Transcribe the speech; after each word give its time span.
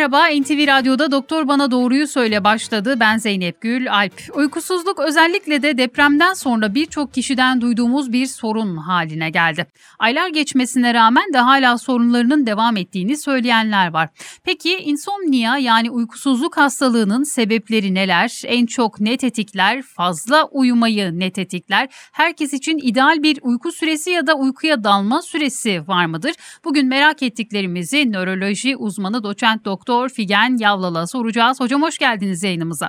Merhaba, 0.00 0.26
NTV 0.26 0.66
Radyo'da 0.66 1.12
Doktor 1.12 1.48
Bana 1.48 1.70
Doğruyu 1.70 2.06
Söyle 2.08 2.44
başladı. 2.44 2.96
Ben 3.00 3.18
Zeynep 3.18 3.60
Gül 3.60 3.92
Alp. 3.92 4.12
Uykusuzluk 4.34 5.00
özellikle 5.00 5.62
de 5.62 5.78
depremden 5.78 6.34
sonra 6.34 6.74
birçok 6.74 7.14
kişiden 7.14 7.60
duyduğumuz 7.60 8.12
bir 8.12 8.26
sorun 8.26 8.76
haline 8.76 9.30
geldi. 9.30 9.66
Aylar 9.98 10.28
geçmesine 10.28 10.94
rağmen 10.94 11.32
de 11.32 11.38
hala 11.38 11.78
sorunlarının 11.78 12.46
devam 12.46 12.76
ettiğini 12.76 13.16
söyleyenler 13.16 13.92
var. 13.92 14.08
Peki 14.44 14.76
insomnia 14.76 15.58
yani 15.58 15.90
uykusuzluk 15.90 16.56
hastalığının 16.56 17.22
sebepleri 17.22 17.94
neler? 17.94 18.42
En 18.46 18.66
çok 18.66 19.00
ne 19.00 19.16
tetikler? 19.16 19.82
Fazla 19.82 20.44
uyumayı 20.44 21.18
ne 21.18 21.30
tetikler? 21.30 21.88
Herkes 22.12 22.52
için 22.52 22.78
ideal 22.78 23.22
bir 23.22 23.38
uyku 23.42 23.72
süresi 23.72 24.10
ya 24.10 24.26
da 24.26 24.34
uykuya 24.34 24.84
dalma 24.84 25.22
süresi 25.22 25.88
var 25.88 26.06
mıdır? 26.06 26.32
Bugün 26.64 26.86
merak 26.86 27.22
ettiklerimizi 27.22 28.12
nöroloji 28.12 28.76
uzmanı 28.76 29.24
doçent 29.24 29.64
doktor 29.64 29.89
Doktor 29.90 30.08
Figen 30.08 30.56
Yavlal'a 30.60 31.06
soracağız. 31.06 31.60
Hocam 31.60 31.82
hoş 31.82 31.98
geldiniz 31.98 32.44
yayınımıza. 32.44 32.88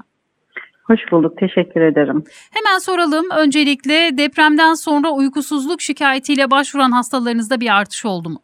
Hoş 0.83 0.99
bulduk, 1.11 1.37
teşekkür 1.37 1.81
ederim. 1.81 2.23
Hemen 2.53 2.77
soralım. 2.77 3.25
Öncelikle 3.39 4.17
depremden 4.17 4.73
sonra 4.73 5.09
uykusuzluk 5.11 5.81
şikayetiyle 5.81 6.51
başvuran 6.51 6.91
hastalarınızda 6.91 7.59
bir 7.59 7.79
artış 7.79 8.05
oldu 8.05 8.29
mu? 8.29 8.39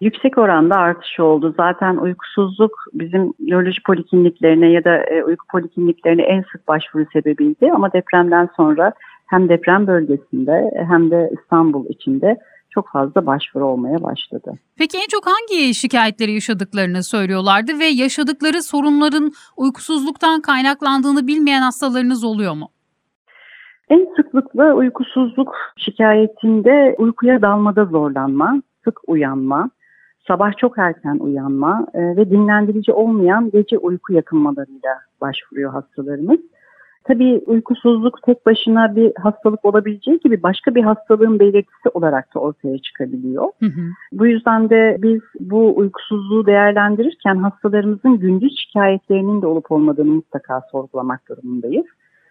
Yüksek 0.00 0.38
oranda 0.38 0.76
artış 0.76 1.20
oldu. 1.20 1.54
Zaten 1.56 1.96
uykusuzluk 1.96 2.72
bizim 2.92 3.32
nöroloji 3.40 3.82
polikliniklerine 3.86 4.70
ya 4.70 4.84
da 4.84 4.96
e, 4.96 5.24
uyku 5.24 5.46
polikliniklerine 5.46 6.22
en 6.22 6.44
sık 6.52 6.68
başvuru 6.68 7.04
sebebiydi. 7.12 7.70
Ama 7.74 7.92
depremden 7.92 8.48
sonra 8.56 8.92
hem 9.26 9.48
deprem 9.48 9.86
bölgesinde 9.86 10.70
hem 10.88 11.10
de 11.10 11.30
İstanbul 11.40 11.86
içinde 11.88 12.38
çok 12.70 12.88
fazla 12.88 13.26
başvuru 13.26 13.66
olmaya 13.66 14.02
başladı. 14.02 14.52
Peki 14.78 14.98
en 14.98 15.08
çok 15.08 15.24
hangi 15.26 15.74
şikayetleri 15.74 16.32
yaşadıklarını 16.32 17.02
söylüyorlardı 17.02 17.78
ve 17.78 17.84
yaşadıkları 17.84 18.62
sorunların 18.62 19.32
uykusuzluktan 19.56 20.40
kaynaklandığını 20.40 21.26
bilmeyen 21.26 21.62
hastalarınız 21.62 22.24
oluyor 22.24 22.54
mu? 22.54 22.68
En 23.90 24.06
sıklıkla 24.16 24.74
uykusuzluk 24.74 25.56
şikayetinde 25.76 26.94
uykuya 26.98 27.42
dalmada 27.42 27.84
zorlanma, 27.84 28.62
sık 28.84 29.00
uyanma, 29.06 29.70
sabah 30.26 30.56
çok 30.56 30.78
erken 30.78 31.18
uyanma 31.18 31.86
e, 31.94 32.16
ve 32.16 32.30
dinlendirici 32.30 32.92
olmayan 32.92 33.50
gece 33.50 33.78
uyku 33.78 34.12
yakınmalarıyla 34.12 34.98
başvuruyor 35.20 35.72
hastalarımız. 35.72 36.38
Tabii 37.08 37.42
uykusuzluk 37.46 38.22
tek 38.22 38.46
başına 38.46 38.96
bir 38.96 39.12
hastalık 39.22 39.64
olabileceği 39.64 40.20
gibi 40.20 40.42
başka 40.42 40.74
bir 40.74 40.82
hastalığın 40.82 41.38
belirtisi 41.38 41.88
olarak 41.94 42.34
da 42.34 42.40
ortaya 42.40 42.78
çıkabiliyor. 42.78 43.44
Hı 43.60 43.66
hı. 43.66 43.80
Bu 44.12 44.26
yüzden 44.26 44.70
de 44.70 44.96
biz 45.02 45.20
bu 45.40 45.76
uykusuzluğu 45.76 46.46
değerlendirirken 46.46 47.36
hastalarımızın 47.36 48.18
gündüz 48.18 48.56
şikayetlerinin 48.58 49.42
de 49.42 49.46
olup 49.46 49.72
olmadığını 49.72 50.10
mutlaka 50.10 50.60
sorgulamak 50.72 51.28
durumundayız. 51.28 51.86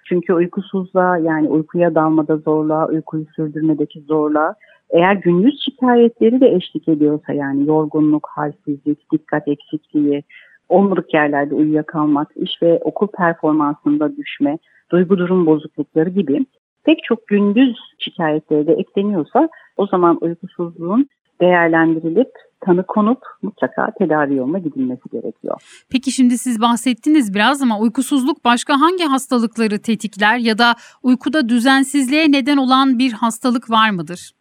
Çünkü 0.05 0.33
uykusuzluğa 0.33 1.17
yani 1.17 1.49
uykuya 1.49 1.95
dalmada 1.95 2.37
zorluğa, 2.37 2.87
uykuyu 2.87 3.25
sürdürmedeki 3.35 4.01
zorluğa 4.01 4.55
eğer 4.89 5.15
gündüz 5.15 5.55
şikayetleri 5.65 6.41
de 6.41 6.47
eşlik 6.47 6.87
ediyorsa 6.87 7.33
yani 7.33 7.67
yorgunluk, 7.67 8.29
halsizlik, 8.35 9.11
dikkat 9.11 9.47
eksikliği, 9.47 10.23
omuruk 10.69 11.13
yerlerde 11.13 11.55
uyuyakalmak, 11.55 12.27
iş 12.35 12.61
ve 12.61 12.79
okul 12.83 13.07
performansında 13.07 14.17
düşme, 14.17 14.57
duygu 14.91 15.17
durum 15.17 15.45
bozuklukları 15.45 16.09
gibi 16.09 16.45
pek 16.83 17.03
çok 17.03 17.27
gündüz 17.27 17.75
şikayetleri 17.99 18.67
de 18.67 18.73
ekleniyorsa 18.73 19.49
o 19.77 19.87
zaman 19.87 20.17
uykusuzluğun 20.21 21.09
değerlendirilip 21.41 22.29
tanı 22.59 22.83
konup 22.83 23.19
mutlaka 23.41 23.91
tedavi 23.99 24.35
yoluna 24.35 24.59
gidilmesi 24.59 25.09
gerekiyor. 25.11 25.83
Peki 25.91 26.11
şimdi 26.11 26.37
siz 26.37 26.61
bahsettiniz 26.61 27.33
biraz 27.33 27.61
ama 27.61 27.79
uykusuzluk 27.79 28.45
başka 28.45 28.81
hangi 28.81 29.03
hastalıkları 29.03 29.81
tetikler 29.81 30.37
ya 30.37 30.57
da 30.57 30.75
uykuda 31.03 31.49
düzensizliğe 31.49 32.31
neden 32.31 32.57
olan 32.57 32.99
bir 32.99 33.11
hastalık 33.11 33.69
var 33.69 33.89
mıdır? 33.89 34.31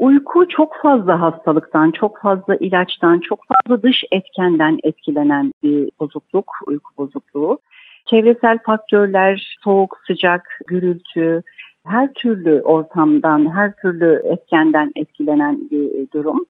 Uyku 0.00 0.48
çok 0.48 0.76
fazla 0.82 1.20
hastalıktan, 1.20 1.90
çok 1.90 2.18
fazla 2.18 2.56
ilaçtan, 2.56 3.20
çok 3.20 3.40
fazla 3.46 3.82
dış 3.82 4.04
etkenden 4.12 4.78
etkilenen 4.82 5.52
bir 5.62 5.90
bozukluk, 6.00 6.52
uyku 6.66 6.96
bozukluğu. 6.96 7.58
Çevresel 8.06 8.58
faktörler, 8.66 9.56
soğuk, 9.64 9.98
sıcak, 10.06 10.58
gürültü, 10.66 11.42
her 11.86 12.12
türlü 12.12 12.62
ortamdan, 12.62 13.54
her 13.54 13.72
türlü 13.76 14.22
etkenden 14.24 14.92
etkilenen 14.96 15.70
bir 15.70 16.10
durum. 16.12 16.46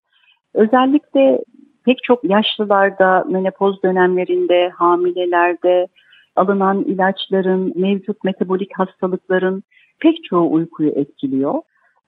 Özellikle 0.55 1.41
pek 1.85 2.03
çok 2.03 2.25
yaşlılarda, 2.25 3.25
menopoz 3.29 3.83
dönemlerinde, 3.83 4.69
hamilelerde 4.69 5.87
alınan 6.37 6.83
ilaçların, 6.83 7.73
mevcut 7.77 8.25
metabolik 8.25 8.79
hastalıkların 8.79 9.63
pek 10.01 10.25
çoğu 10.25 10.53
uykuyu 10.53 10.91
etkiliyor. 10.91 11.55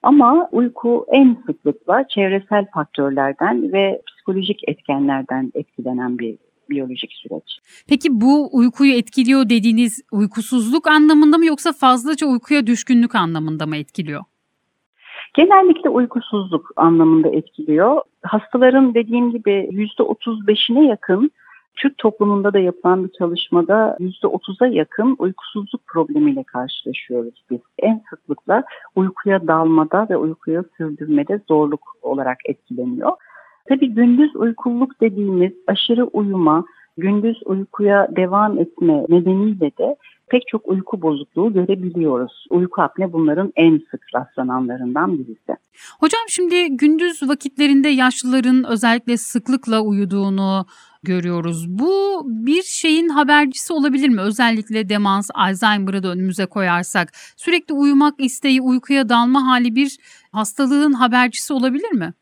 Ama 0.03 0.49
uyku 0.51 1.05
en 1.11 1.37
sıklıkla 1.45 2.07
çevresel 2.07 2.65
faktörlerden 2.73 3.73
ve 3.73 4.01
psikolojik 4.07 4.69
etkenlerden 4.69 5.51
etkilenen 5.55 6.19
bir 6.19 6.37
biyolojik 6.69 7.11
süreç. 7.13 7.59
Peki 7.89 8.21
bu 8.21 8.49
uykuyu 8.51 8.93
etkiliyor 8.93 9.49
dediğiniz 9.49 10.01
uykusuzluk 10.11 10.87
anlamında 10.87 11.37
mı 11.37 11.45
yoksa 11.45 11.71
fazlaca 11.71 12.27
uykuya 12.27 12.67
düşkünlük 12.67 13.15
anlamında 13.15 13.65
mı 13.65 13.77
etkiliyor? 13.77 14.23
Genellikle 15.33 15.89
uykusuzluk 15.89 16.71
anlamında 16.75 17.29
etkiliyor. 17.29 18.01
Hastaların 18.23 18.93
dediğim 18.93 19.31
gibi 19.31 19.69
%35'ine 19.71 20.87
yakın 20.87 21.31
Türk 21.75 21.97
toplumunda 21.97 22.53
da 22.53 22.59
yapılan 22.59 23.03
bir 23.03 23.11
çalışmada 23.11 23.97
%30'a 23.99 24.67
yakın 24.67 25.15
uykusuzluk 25.19 25.87
problemiyle 25.87 26.43
karşılaşıyoruz 26.43 27.43
biz. 27.49 27.59
En 27.79 28.01
sıklıkla 28.09 28.63
uykuya 28.95 29.47
dalmada 29.47 30.07
ve 30.09 30.17
uykuya 30.17 30.63
sürdürmede 30.77 31.39
zorluk 31.47 31.97
olarak 32.01 32.37
etkileniyor. 32.45 33.11
Tabii 33.69 33.93
gündüz 33.93 34.35
uykuluk 34.35 35.01
dediğimiz 35.01 35.53
aşırı 35.67 36.05
uyuma, 36.05 36.65
gündüz 36.97 37.37
uykuya 37.45 38.07
devam 38.15 38.59
etme 38.59 39.05
nedeniyle 39.09 39.71
de 39.77 39.95
pek 40.29 40.47
çok 40.47 40.67
uyku 40.67 41.01
bozukluğu 41.01 41.53
görebiliyoruz. 41.53 42.45
Uyku 42.49 42.81
apne 42.81 43.13
bunların 43.13 43.53
en 43.55 43.81
sık 43.91 44.01
rastlananlarından 44.15 45.19
birisi. 45.19 45.55
Hocam 45.99 46.21
şimdi 46.27 46.77
gündüz 46.77 47.29
vakitlerinde 47.29 47.89
yaşlıların 47.89 48.63
özellikle 48.69 49.17
sıklıkla 49.17 49.81
uyuduğunu 49.81 50.65
görüyoruz. 51.03 51.65
Bu 51.69 52.23
bir 52.25 52.63
şeyin 52.63 53.09
habercisi 53.09 53.73
olabilir 53.73 54.09
mi? 54.09 54.21
Özellikle 54.21 54.89
demans, 54.89 55.29
Alzheimer'ı 55.33 56.03
da 56.03 56.11
önümüze 56.11 56.45
koyarsak. 56.45 57.09
Sürekli 57.37 57.73
uyumak 57.73 58.13
isteği, 58.19 58.61
uykuya 58.61 59.09
dalma 59.09 59.47
hali 59.47 59.75
bir 59.75 59.97
hastalığın 60.31 60.93
habercisi 60.93 61.53
olabilir 61.53 61.91
mi? 61.91 62.13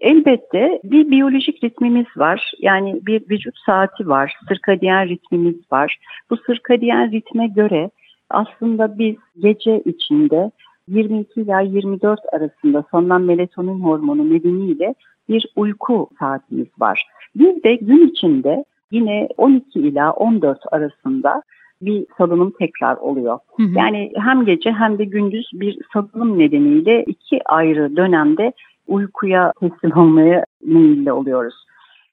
Elbette 0.00 0.80
bir 0.84 1.10
biyolojik 1.10 1.64
ritmimiz 1.64 2.06
var. 2.16 2.52
Yani 2.58 3.00
bir 3.06 3.30
vücut 3.30 3.54
saati 3.66 4.08
var, 4.08 4.34
sirkadiyen 4.48 5.08
ritmimiz 5.08 5.72
var. 5.72 5.98
Bu 6.30 6.36
sirkadiyen 6.36 7.12
ritme 7.12 7.46
göre 7.46 7.90
aslında 8.30 8.98
biz 8.98 9.16
gece 9.38 9.82
içinde 9.84 10.50
22 10.88 11.40
ila 11.40 11.60
24 11.60 12.20
arasında 12.32 12.84
salınan 12.90 13.22
melatonin 13.22 13.80
hormonu 13.80 14.34
nedeniyle 14.34 14.94
bir 15.28 15.46
uyku 15.56 16.08
saatimiz 16.18 16.66
var. 16.78 17.06
Bir 17.36 17.62
de 17.62 17.74
gün 17.74 18.08
içinde 18.08 18.64
yine 18.90 19.28
12 19.36 19.80
ila 19.80 20.12
14 20.12 20.58
arasında 20.72 21.42
bir 21.82 22.06
salınım 22.18 22.52
tekrar 22.58 22.96
oluyor. 22.96 23.38
Hı 23.56 23.62
hı. 23.62 23.78
Yani 23.78 24.12
hem 24.16 24.44
gece 24.44 24.72
hem 24.72 24.98
de 24.98 25.04
gündüz 25.04 25.50
bir 25.52 25.78
salınım 25.92 26.38
nedeniyle 26.38 27.04
iki 27.04 27.40
ayrı 27.44 27.96
dönemde 27.96 28.52
uykuya 28.90 29.52
teslim 29.60 29.98
olmaya 29.98 30.44
meyilli 30.64 31.12
oluyoruz. 31.12 31.54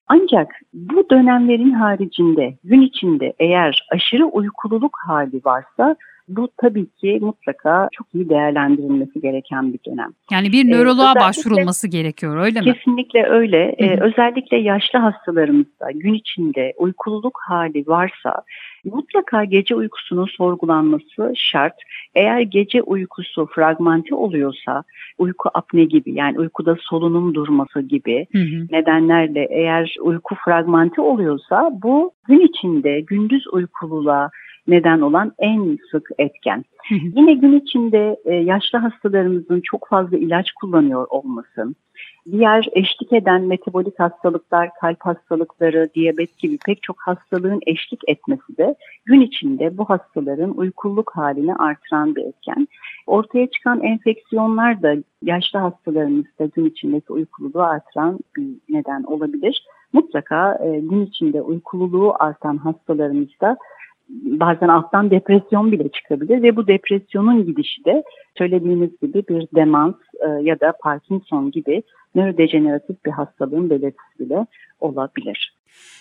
Ancak 0.08 0.48
bu 0.74 1.10
dönemlerin 1.10 1.72
haricinde 1.72 2.58
gün 2.64 2.82
içinde 2.82 3.34
eğer 3.40 3.88
aşırı 3.92 4.26
uykululuk 4.26 4.98
hali 5.06 5.42
varsa 5.46 5.96
bu 6.28 6.50
tabii 6.62 6.90
ki 6.90 7.20
mutlaka 7.22 7.90
çok 7.92 8.08
iyi 8.14 8.30
değerlendirilmesi 8.30 9.22
gereken 9.22 9.74
bir 9.74 9.80
dönem. 9.88 10.10
Yani 10.32 10.52
bir 10.52 10.72
nöroloğa 10.72 11.14
ee, 11.18 11.20
başvurulması 11.20 11.88
gerekiyor 11.88 12.38
öyle 12.38 12.62
mi? 12.62 12.74
Kesinlikle 12.74 13.26
öyle. 13.26 13.76
Ee, 13.78 14.00
özellikle 14.02 14.58
yaşlı 14.58 15.00
hastalarımızda 15.00 15.92
gün 15.92 16.14
içinde 16.14 16.74
uykululuk 16.78 17.40
hali 17.48 17.88
varsa 17.88 18.44
mutlaka 18.86 19.44
gece 19.44 19.76
uykusunun 19.76 20.26
sorgulanması 20.26 21.34
şart. 21.36 21.74
Eğer 22.16 22.42
gece 22.42 22.82
uykusu 22.82 23.46
fragmente 23.46 24.16
oluyorsa 24.16 24.84
uyku 25.18 25.50
apne 25.54 25.84
gibi 25.84 26.14
yani 26.14 26.40
uykuda 26.40 26.78
solunum 26.80 27.34
durması 27.34 27.82
gibi 27.82 28.26
hı 28.32 28.38
hı. 28.38 28.68
nedenlerle 28.72 29.48
eğer 29.50 29.96
uyku 30.02 30.36
fragmente 30.46 31.02
oluyorsa 31.02 31.70
bu 31.84 32.12
gün 32.28 32.40
içinde 32.40 33.02
gündüz 33.02 33.48
uykululuğa 33.52 34.30
neden 34.68 35.02
olan 35.02 35.32
en 35.40 35.78
sık 35.92 36.10
etken. 36.18 36.64
Yine 36.90 37.34
gün 37.34 37.60
içinde 37.60 38.18
e, 38.26 38.36
yaşlı 38.36 38.80
hastalarımızın 38.80 39.62
çok 39.62 39.88
fazla 39.90 40.18
ilaç 40.18 40.52
kullanıyor 40.52 41.08
olması, 41.10 41.74
diğer 42.32 42.68
eşlik 42.72 43.14
eden 43.14 43.42
metabolik 43.42 44.00
hastalıklar, 44.00 44.70
kalp 44.82 45.02
hastalıkları, 45.02 45.90
diyabet 45.96 46.38
gibi 46.38 46.58
pek 46.66 46.84
çok 46.84 46.96
hastalığın 47.00 47.60
eşlik 47.68 48.02
etmesi 48.08 48.58
de 48.58 48.76
gün 49.06 49.22
içinde 49.22 49.78
bu 49.78 49.86
hastaların 49.86 50.58
uykuluk 50.58 51.12
halini 51.16 51.56
artıran 51.56 52.16
bir 52.16 52.26
etken. 52.26 52.68
Ortaya 53.08 53.48
çıkan 53.48 53.84
enfeksiyonlar 53.84 54.82
da 54.82 54.96
yaşlı 55.24 55.60
hastalarımızda 55.60 56.46
gün 56.56 56.66
içindeki 56.66 57.14
uykululuğu 57.14 57.64
artıran 57.64 58.20
bir 58.38 58.48
neden 58.70 59.04
olabilir. 59.04 59.66
Mutlaka 59.94 60.60
e, 60.66 60.80
gün 60.80 61.06
içinde 61.06 61.42
uykululuğu 61.42 62.14
artan 62.20 62.58
hastalarımızda 62.58 63.58
bazen 64.10 64.68
alttan 64.68 65.12
depresyon 65.12 65.72
bile 65.72 65.90
çıkabilir 65.90 66.42
ve 66.44 66.56
bu 66.56 66.68
depresyonun 66.68 67.46
gidişi 67.46 67.86
de 67.86 68.04
söylediğiniz 68.38 68.90
gibi 69.02 69.24
bir 69.30 69.48
demans 69.56 69.96
e, 70.26 70.44
ya 70.44 70.60
da 70.60 70.74
Parkinson 70.84 71.52
gibi 71.52 71.84
nörodejeneratif 72.16 73.06
bir 73.06 73.12
hastalığın 73.12 73.70
belirtisi 73.70 74.20
bile 74.20 74.46
olabilir. 74.80 75.54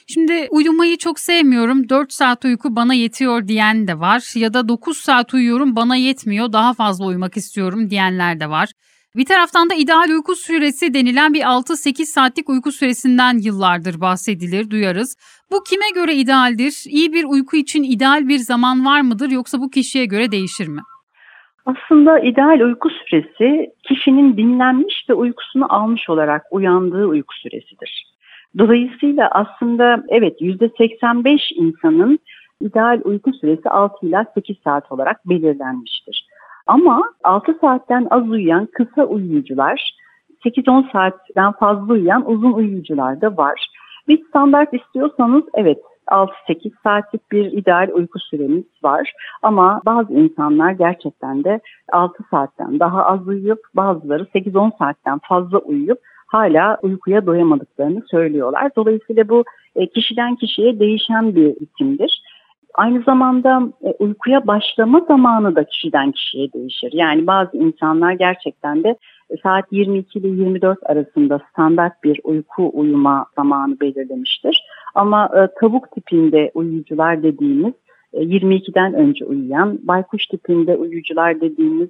Şimdi 0.07 0.49
uyumayı 0.51 0.97
çok 0.97 1.19
sevmiyorum. 1.19 1.89
4 1.89 2.13
saat 2.13 2.45
uyku 2.45 2.77
bana 2.77 2.95
yetiyor 2.95 3.49
diyen 3.49 3.89
de 3.89 4.01
var. 4.01 4.33
Ya 4.37 4.55
da 4.55 4.69
9 4.69 4.97
saat 4.97 5.35
uyuyorum 5.35 5.77
bana 5.77 5.97
yetmiyor 5.97 6.53
daha 6.53 6.75
fazla 6.75 7.07
uyumak 7.07 7.37
istiyorum 7.37 7.91
diyenler 7.91 8.41
de 8.41 8.51
var. 8.51 8.69
Bir 9.17 9.25
taraftan 9.25 9.71
da 9.71 9.75
ideal 9.75 10.09
uyku 10.09 10.35
süresi 10.35 10.95
denilen 10.95 11.35
bir 11.35 11.41
6-8 11.41 12.05
saatlik 12.05 12.49
uyku 12.49 12.73
süresinden 12.73 13.39
yıllardır 13.39 14.01
bahsedilir, 14.01 14.71
duyarız. 14.71 15.17
Bu 15.53 15.57
kime 15.69 15.91
göre 15.95 16.15
idealdir? 16.15 16.75
İyi 16.89 17.13
bir 17.13 17.25
uyku 17.25 17.57
için 17.57 17.83
ideal 17.83 18.29
bir 18.29 18.39
zaman 18.39 18.87
var 18.87 19.01
mıdır 19.01 19.31
yoksa 19.31 19.59
bu 19.61 19.71
kişiye 19.71 20.07
göre 20.07 20.31
değişir 20.31 20.69
mi? 20.69 20.81
Aslında 21.67 22.19
ideal 22.19 22.61
uyku 22.61 22.89
süresi 22.91 23.71
kişinin 23.83 24.37
dinlenmiş 24.37 25.07
ve 25.11 25.15
uykusunu 25.15 25.75
almış 25.75 26.11
olarak 26.11 26.43
uyandığı 26.51 27.07
uyku 27.07 27.35
süresidir. 27.35 28.07
Dolayısıyla 28.59 29.29
aslında 29.33 30.05
evet 30.09 30.41
%85 30.41 31.55
insanın 31.55 32.19
ideal 32.61 33.01
uyku 33.05 33.33
süresi 33.33 33.71
6 33.71 34.07
ila 34.07 34.25
8 34.35 34.57
saat 34.65 34.93
olarak 34.93 35.29
belirlenmiştir. 35.29 36.27
Ama 36.67 37.03
6 37.25 37.59
saatten 37.61 38.07
az 38.11 38.31
uyuyan 38.31 38.67
kısa 38.67 39.05
uyuyucular, 39.05 39.97
8-10 40.45 40.93
saatten 40.93 41.53
fazla 41.53 41.93
uyuyan 41.93 42.31
uzun 42.31 42.53
uyuyucular 42.53 43.21
da 43.21 43.37
var. 43.37 43.67
Bir 44.09 44.25
standart 44.29 44.75
istiyorsanız 44.75 45.45
evet 45.55 45.79
6-8 46.07 46.73
saatlik 46.83 47.33
bir 47.33 47.53
ideal 47.53 47.89
uyku 47.93 48.19
süremiz 48.19 48.65
var. 48.83 49.13
Ama 49.43 49.81
bazı 49.87 50.13
insanlar 50.13 50.71
gerçekten 50.71 51.45
de 51.45 51.61
6 51.93 52.25
saatten 52.31 52.81
daha 52.81 53.05
az 53.05 53.29
uyuyup 53.29 53.61
bazıları 53.75 54.23
8-10 54.23 54.79
saatten 54.79 55.21
fazla 55.29 55.59
uyuyup 55.59 55.99
hala 56.27 56.79
uykuya 56.83 57.27
doyamadıklarını 57.27 58.03
söylüyorlar. 58.11 58.71
Dolayısıyla 58.77 59.29
bu 59.29 59.45
e, 59.77 59.87
kişiden 59.87 60.37
kişiye 60.37 60.79
değişen 60.79 61.35
bir 61.35 61.61
biçimdir. 61.61 62.23
Aynı 62.77 63.03
zamanda 63.03 63.63
e, 63.85 63.91
uykuya 63.99 64.47
başlama 64.47 65.01
zamanı 65.09 65.57
da 65.57 65.65
kişiden 65.65 66.13
kişiye 66.13 66.53
değişir. 66.53 66.91
Yani 66.93 67.27
bazı 67.27 67.57
insanlar 67.57 68.13
gerçekten 68.13 68.85
de 68.85 68.97
e, 69.31 69.37
saat 69.43 69.65
22 69.71 70.19
ile 70.19 70.29
24 70.29 70.79
arasında 70.91 71.41
standart 71.51 72.05
bir 72.05 72.21
uyku 72.25 72.71
uyuma 72.75 73.27
zamanı 73.37 73.81
belirlemiştir. 73.81 74.63
Ama 74.95 75.31
e, 75.37 75.61
tavuk 75.61 75.93
tipinde 75.93 76.51
uyuyucular 76.55 77.23
dediğimiz 77.23 77.75
22'den 78.15 78.95
önce 78.95 79.25
uyuyan, 79.25 79.79
baykuş 79.83 80.27
tipinde 80.27 80.77
uyuyucular 80.77 81.41
dediğimiz 81.41 81.89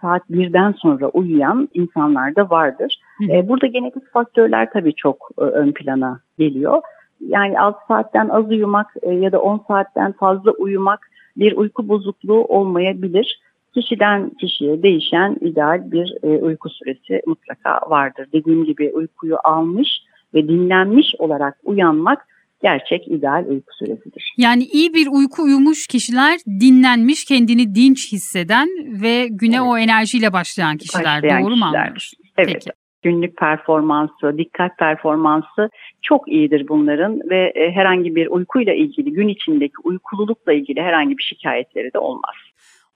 saat 0.00 0.30
1'den 0.30 0.72
sonra 0.72 1.08
uyuyan 1.08 1.68
insanlar 1.74 2.36
da 2.36 2.50
vardır. 2.50 2.96
Hı. 3.18 3.48
Burada 3.48 3.66
genetik 3.66 4.12
faktörler 4.12 4.70
tabii 4.72 4.94
çok 4.94 5.30
ön 5.36 5.72
plana 5.72 6.20
geliyor 6.38 6.82
yani 7.28 7.60
6 7.60 7.78
saatten 7.88 8.28
az 8.28 8.50
uyumak 8.50 8.94
e, 9.02 9.10
ya 9.10 9.32
da 9.32 9.40
10 9.40 9.64
saatten 9.68 10.12
fazla 10.12 10.50
uyumak 10.50 11.10
bir 11.36 11.56
uyku 11.56 11.88
bozukluğu 11.88 12.44
olmayabilir. 12.44 13.40
Kişiden 13.74 14.30
kişiye 14.40 14.82
değişen 14.82 15.36
ideal 15.40 15.90
bir 15.90 16.14
e, 16.22 16.28
uyku 16.28 16.70
süresi 16.70 17.22
mutlaka 17.26 17.90
vardır. 17.90 18.28
Dediğim 18.32 18.64
gibi 18.64 18.92
uykuyu 18.94 19.36
almış 19.44 19.88
ve 20.34 20.48
dinlenmiş 20.48 21.06
olarak 21.18 21.58
uyanmak 21.64 22.26
gerçek 22.62 23.08
ideal 23.08 23.44
uyku 23.48 23.74
süresidir. 23.74 24.34
Yani 24.38 24.64
iyi 24.64 24.94
bir 24.94 25.06
uyku 25.06 25.42
uyumuş 25.42 25.86
kişiler 25.86 26.38
dinlenmiş, 26.60 27.24
kendini 27.24 27.74
dinç 27.74 28.12
hisseden 28.12 28.68
ve 29.02 29.28
güne 29.30 29.56
evet. 29.56 29.66
o 29.68 29.78
enerjiyle 29.78 30.32
başlayan 30.32 30.76
kişiler. 30.76 31.04
Başlayan 31.04 31.42
Doğru 31.42 31.50
kişiler. 31.50 31.70
mu 31.70 31.76
anlıyoruz? 31.76 32.12
Evet. 32.38 32.52
Peki 32.52 32.83
günlük 33.04 33.36
performansı, 33.36 34.38
dikkat 34.38 34.78
performansı 34.78 35.70
çok 36.02 36.28
iyidir 36.28 36.68
bunların 36.68 37.20
ve 37.30 37.52
e, 37.54 37.70
herhangi 37.70 38.14
bir 38.14 38.26
uykuyla 38.26 38.74
ilgili, 38.74 39.12
gün 39.12 39.28
içindeki 39.28 39.74
uykululukla 39.84 40.52
ilgili 40.52 40.82
herhangi 40.82 41.18
bir 41.18 41.22
şikayetleri 41.22 41.92
de 41.92 41.98
olmaz. 41.98 42.34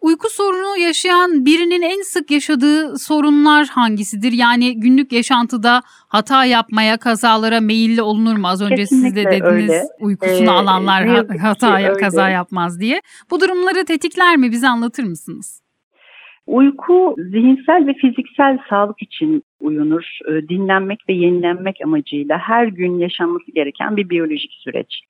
Uyku 0.01 0.29
sorunu 0.31 0.77
yaşayan 0.77 1.45
birinin 1.45 1.83
en 1.83 2.03
sık 2.03 2.31
yaşadığı 2.31 2.99
sorunlar 2.99 3.67
hangisidir? 3.67 4.33
Yani 4.33 4.81
günlük 4.81 5.13
yaşantıda 5.13 5.83
hata 6.09 6.45
yapmaya, 6.45 6.97
kazalara 6.97 7.61
meyilli 7.61 8.03
olunur 8.03 8.37
mu? 8.37 8.49
Az 8.49 8.63
önce 8.63 8.77
Kesinlikle 8.77 9.09
siz 9.09 9.27
de 9.27 9.31
dediniz 9.31 9.71
öyle. 9.71 9.83
uykusunu 10.01 10.51
ee, 10.51 10.51
alanlar 10.51 11.27
hataya, 11.39 11.93
kaza 11.93 12.31
yapmaz 12.31 12.81
diye. 12.81 13.03
Bu 13.31 13.41
durumları 13.41 13.85
tetikler 13.85 14.37
mi? 14.37 14.51
Bize 14.53 14.69
anlatır 14.69 15.05
mısınız? 15.05 15.68
Uyku 16.49 17.15
zihinsel 17.19 17.87
ve 17.87 17.95
fiziksel 17.95 18.59
sağlık 18.71 19.03
için 19.03 19.43
uyunur. 19.61 20.19
Ee, 20.29 20.49
dinlenmek 20.49 21.01
ve 21.09 21.13
yenilenmek 21.13 21.77
amacıyla 21.85 22.39
her 22.39 22.67
gün 22.67 22.99
yaşanması 22.99 23.53
gereken 23.55 23.97
bir 23.97 24.11
biyolojik 24.11 24.53
süreç. 24.53 25.01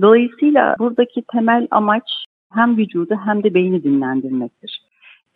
Dolayısıyla 0.00 0.76
buradaki 0.78 1.22
temel 1.32 1.68
amaç 1.70 2.02
hem 2.52 2.76
vücudu 2.76 3.14
hem 3.24 3.42
de 3.42 3.54
beyni 3.54 3.84
dinlendirmektir. 3.84 4.80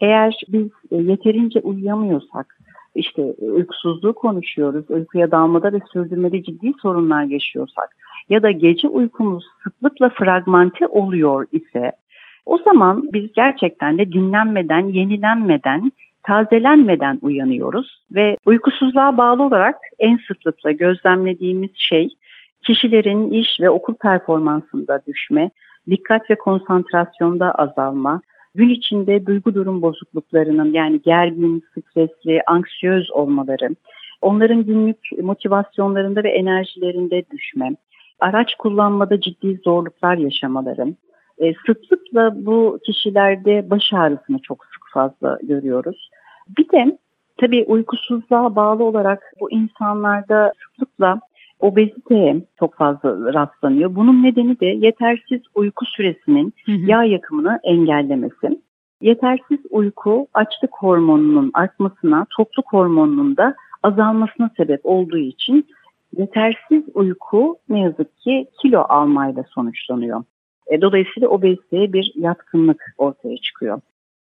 Eğer 0.00 0.41
biz 0.49 0.69
e, 0.91 0.97
yeterince 0.97 1.61
uyuyamıyorsak, 1.61 2.58
işte 2.94 3.23
uykusuzluğu 3.38 4.14
konuşuyoruz, 4.14 4.85
uykuya 4.91 5.31
dalmada 5.31 5.73
ve 5.73 5.81
sürdürmede 5.93 6.43
ciddi 6.43 6.73
sorunlar 6.82 7.25
yaşıyorsak 7.25 7.97
ya 8.29 8.43
da 8.43 8.50
gece 8.50 8.88
uykumuz 8.88 9.44
sıklıkla 9.64 10.08
fragmente 10.08 10.87
oluyor 10.87 11.47
ise 11.52 11.92
o 12.50 12.59
zaman 12.59 13.09
biz 13.12 13.33
gerçekten 13.33 13.99
de 13.99 14.12
dinlenmeden, 14.12 14.87
yenilenmeden, 14.88 15.92
tazelenmeden 16.23 17.19
uyanıyoruz 17.23 18.02
ve 18.14 18.37
uykusuzluğa 18.47 19.16
bağlı 19.16 19.42
olarak 19.42 19.76
en 19.99 20.19
sıklıkla 20.28 20.71
gözlemlediğimiz 20.73 21.71
şey 21.75 22.09
kişilerin 22.66 23.30
iş 23.30 23.61
ve 23.61 23.71
okul 23.71 23.95
performansında 23.95 25.02
düşme, 25.07 25.50
dikkat 25.90 26.30
ve 26.30 26.35
konsantrasyonda 26.35 27.52
azalma, 27.52 28.21
gün 28.54 28.69
içinde 28.69 29.26
duygu 29.26 29.54
durum 29.54 29.83
bozukluklarının 29.83 30.73
yani 30.73 31.02
gergin, 31.02 31.64
stresli, 31.71 32.42
anksiyöz 32.47 33.11
olmaları, 33.11 33.69
onların 34.23 34.64
günlük 34.64 34.99
motivasyonlarında 35.23 36.25
ve 36.25 36.30
enerjilerinde 36.30 37.23
düşme, 37.33 37.71
araç 38.21 38.54
kullanmada 38.54 39.21
ciddi 39.21 39.61
zorluklar 39.64 40.16
yaşamaları, 40.16 40.95
e, 41.40 41.54
sıklıkla 41.66 42.47
bu 42.47 42.78
kişilerde 42.87 43.70
baş 43.70 43.92
ağrısını 43.92 44.38
çok 44.38 44.64
sık 44.64 44.82
fazla 44.92 45.38
görüyoruz. 45.42 46.11
Bir 46.59 46.68
de 46.68 46.99
tabii 47.40 47.64
uykusuzluğa 47.68 48.56
bağlı 48.56 48.85
olarak 48.85 49.32
bu 49.40 49.50
insanlarda 49.50 50.52
sıklıkla 50.62 51.20
obeziteye 51.61 52.42
çok 52.59 52.75
fazla 52.75 53.35
rastlanıyor. 53.35 53.94
Bunun 53.94 54.23
nedeni 54.23 54.61
de 54.61 54.66
yetersiz 54.66 55.40
uyku 55.54 55.87
süresinin 55.87 56.54
hı 56.66 56.73
hı. 56.73 56.76
yağ 56.76 57.04
yakımını 57.04 57.61
engellemesi. 57.62 58.61
Yetersiz 59.00 59.59
uyku 59.70 60.26
açlık 60.35 60.70
hormonunun 60.73 61.50
artmasına, 61.54 62.26
tokluk 62.37 62.73
hormonunun 62.73 63.37
da 63.37 63.54
azalmasına 63.82 64.50
sebep 64.56 64.80
olduğu 64.85 65.18
için 65.18 65.66
yetersiz 66.16 66.85
uyku 66.94 67.56
ne 67.68 67.80
yazık 67.80 68.18
ki 68.18 68.47
kilo 68.62 68.80
almayla 68.88 69.44
sonuçlanıyor. 69.54 70.23
E, 70.71 70.81
dolayısıyla 70.81 71.29
obeziteye 71.29 71.93
bir 71.93 72.12
yatkınlık 72.17 72.95
ortaya 72.99 73.37
çıkıyor. 73.37 73.81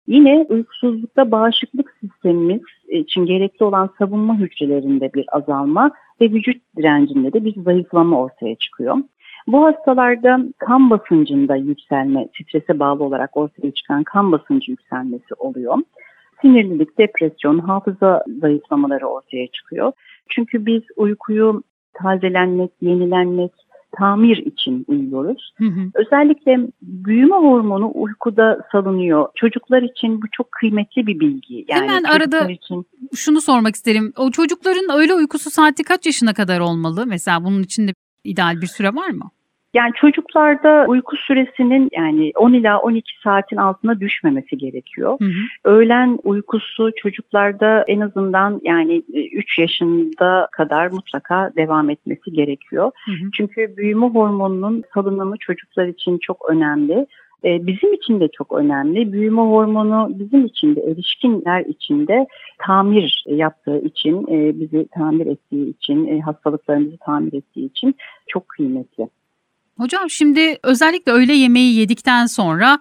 Yine 0.07 0.47
uykusuzlukta 0.49 1.31
bağışıklık 1.31 1.97
sistemimiz 2.01 2.61
için 2.89 3.27
gerekli 3.27 3.65
olan 3.65 3.91
savunma 3.99 4.39
hücrelerinde 4.39 5.13
bir 5.15 5.27
azalma 5.33 5.91
ve 6.21 6.31
vücut 6.31 6.57
direncinde 6.77 7.33
de 7.33 7.45
bir 7.45 7.63
zayıflama 7.63 8.21
ortaya 8.21 8.55
çıkıyor. 8.55 8.97
Bu 9.47 9.65
hastalarda 9.65 10.41
kan 10.59 10.91
basıncında 10.91 11.57
yükselme, 11.57 12.29
strese 12.35 12.79
bağlı 12.79 13.05
olarak 13.05 13.37
ortaya 13.37 13.71
çıkan 13.71 14.05
kan 14.05 14.33
basıncı 14.33 14.71
yükselmesi 14.71 15.35
oluyor. 15.39 15.79
Sinirlilik, 16.43 16.99
depresyon, 16.99 17.59
hafıza 17.59 18.25
zayıflamaları 18.41 19.07
ortaya 19.07 19.47
çıkıyor. 19.47 19.93
Çünkü 20.29 20.67
biz 20.67 20.83
uykuyu 20.97 21.63
tazelenmek, 21.95 22.71
yenilenmek, 22.81 23.53
tamir 23.99 24.37
için 24.37 24.85
uyuyoruz. 24.89 25.53
Hı 25.59 25.65
hı. 25.65 25.81
Özellikle 25.95 26.59
büyüme 26.83 27.37
hormonu 27.37 27.91
uykuda 27.95 28.59
salınıyor. 28.73 29.29
Çocuklar 29.35 29.83
için 29.83 30.23
bu 30.23 30.27
çok 30.33 30.53
kıymetli 30.53 31.07
bir 31.07 31.21
bilgi. 31.21 31.65
Yani 31.69 31.83
Hemen 31.83 32.03
arada- 32.03 32.51
için 32.51 32.87
Şunu 33.15 33.41
sormak 33.41 33.75
isterim. 33.75 34.13
O 34.17 34.31
çocukların 34.31 34.99
öğle 34.99 35.15
uykusu 35.15 35.51
saati 35.51 35.83
kaç 35.85 36.07
yaşına 36.07 36.35
kadar 36.35 36.61
olmalı? 36.61 37.07
Mesela 37.07 37.45
bunun 37.45 37.63
için 37.63 37.89
de 37.89 37.95
ideal 38.25 38.61
bir 38.61 38.67
süre 38.67 38.95
var 38.95 39.09
mı? 39.11 39.31
Yani 39.75 39.93
çocuklarda 39.95 40.85
uyku 40.88 41.16
süresinin 41.16 41.88
yani 41.93 42.33
10 42.37 42.52
ila 42.52 42.78
12 42.78 43.12
saatin 43.25 43.57
altına 43.57 44.00
düşmemesi 44.00 44.59
gerekiyor. 44.59 45.16
Hı 45.21 45.25
hı. 45.25 45.31
Öğlen 45.64 46.19
uykusu 46.23 46.90
çocuklarda 46.97 47.85
en 47.88 48.00
azından 48.00 48.61
yani 48.64 49.02
3 49.33 49.59
yaşında 49.59 50.49
kadar 50.52 50.90
mutlaka 50.90 51.50
devam 51.57 51.90
etmesi 51.90 52.33
gerekiyor. 52.33 52.90
Hı 53.04 53.12
hı. 53.12 53.31
Çünkü 53.37 53.76
büyüme 53.76 54.07
hormonunun 54.07 54.83
salınımı 54.95 55.37
çocuklar 55.40 55.87
için 55.87 56.19
çok 56.19 56.50
önemli. 56.50 57.07
Ee, 57.45 57.66
Bizim 57.66 57.93
için 57.93 58.21
de 58.21 58.28
çok 58.28 58.52
önemli. 58.52 59.12
Büyüme 59.12 59.43
hormonu 59.43 60.09
bizim 60.11 60.45
için 60.45 60.76
de 60.76 60.81
erişkinler 60.81 61.64
için 61.64 62.07
de 62.07 62.26
tamir 62.59 63.25
yaptığı 63.26 63.78
için, 63.78 64.26
e, 64.26 64.61
bizi 64.61 64.88
tamir 64.95 65.26
ettiği 65.26 65.71
için, 65.71 66.07
e, 66.07 66.21
hastalıklarımızı 66.21 66.97
tamir 66.99 67.33
ettiği 67.33 67.66
için 67.66 67.95
çok 68.26 68.49
kıymetli. 68.49 69.09
Hocam 69.76 70.11
şimdi 70.11 70.59
özellikle 70.62 71.12
öğle 71.12 71.33
yemeği 71.33 71.75
yedikten 71.75 72.26
sonra 72.26 72.78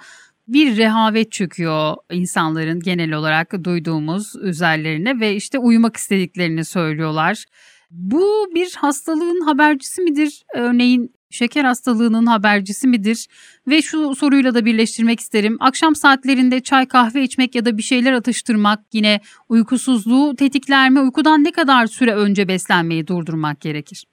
bir 0.47 0.77
rehavet 0.77 1.31
çöküyor 1.31 1.95
insanların 2.11 2.79
genel 2.79 3.13
olarak 3.13 3.63
duyduğumuz 3.63 4.35
üzerlerine 4.41 5.19
ve 5.19 5.35
işte 5.35 5.59
uyumak 5.59 5.97
istediklerini 5.97 6.65
söylüyorlar. 6.65 7.45
Bu 7.91 8.47
bir 8.55 8.73
hastalığın 8.77 9.41
habercisi 9.41 10.01
midir? 10.01 10.43
Örneğin 10.55 11.15
şeker 11.29 11.65
hastalığının 11.65 12.25
habercisi 12.25 12.87
midir? 12.87 13.27
Ve 13.67 13.81
şu 13.81 14.15
soruyla 14.15 14.53
da 14.53 14.65
birleştirmek 14.65 15.19
isterim. 15.19 15.57
Akşam 15.59 15.95
saatlerinde 15.95 16.59
çay 16.59 16.87
kahve 16.87 17.23
içmek 17.23 17.55
ya 17.55 17.65
da 17.65 17.77
bir 17.77 17.83
şeyler 17.83 18.13
atıştırmak 18.13 18.79
yine 18.93 19.21
uykusuzluğu 19.49 20.35
tetikler 20.35 20.89
mi? 20.89 20.99
Uykudan 20.99 21.43
ne 21.43 21.51
kadar 21.51 21.87
süre 21.87 22.15
önce 22.15 22.47
beslenmeyi 22.47 23.07
durdurmak 23.07 23.61
gerekir? 23.61 24.05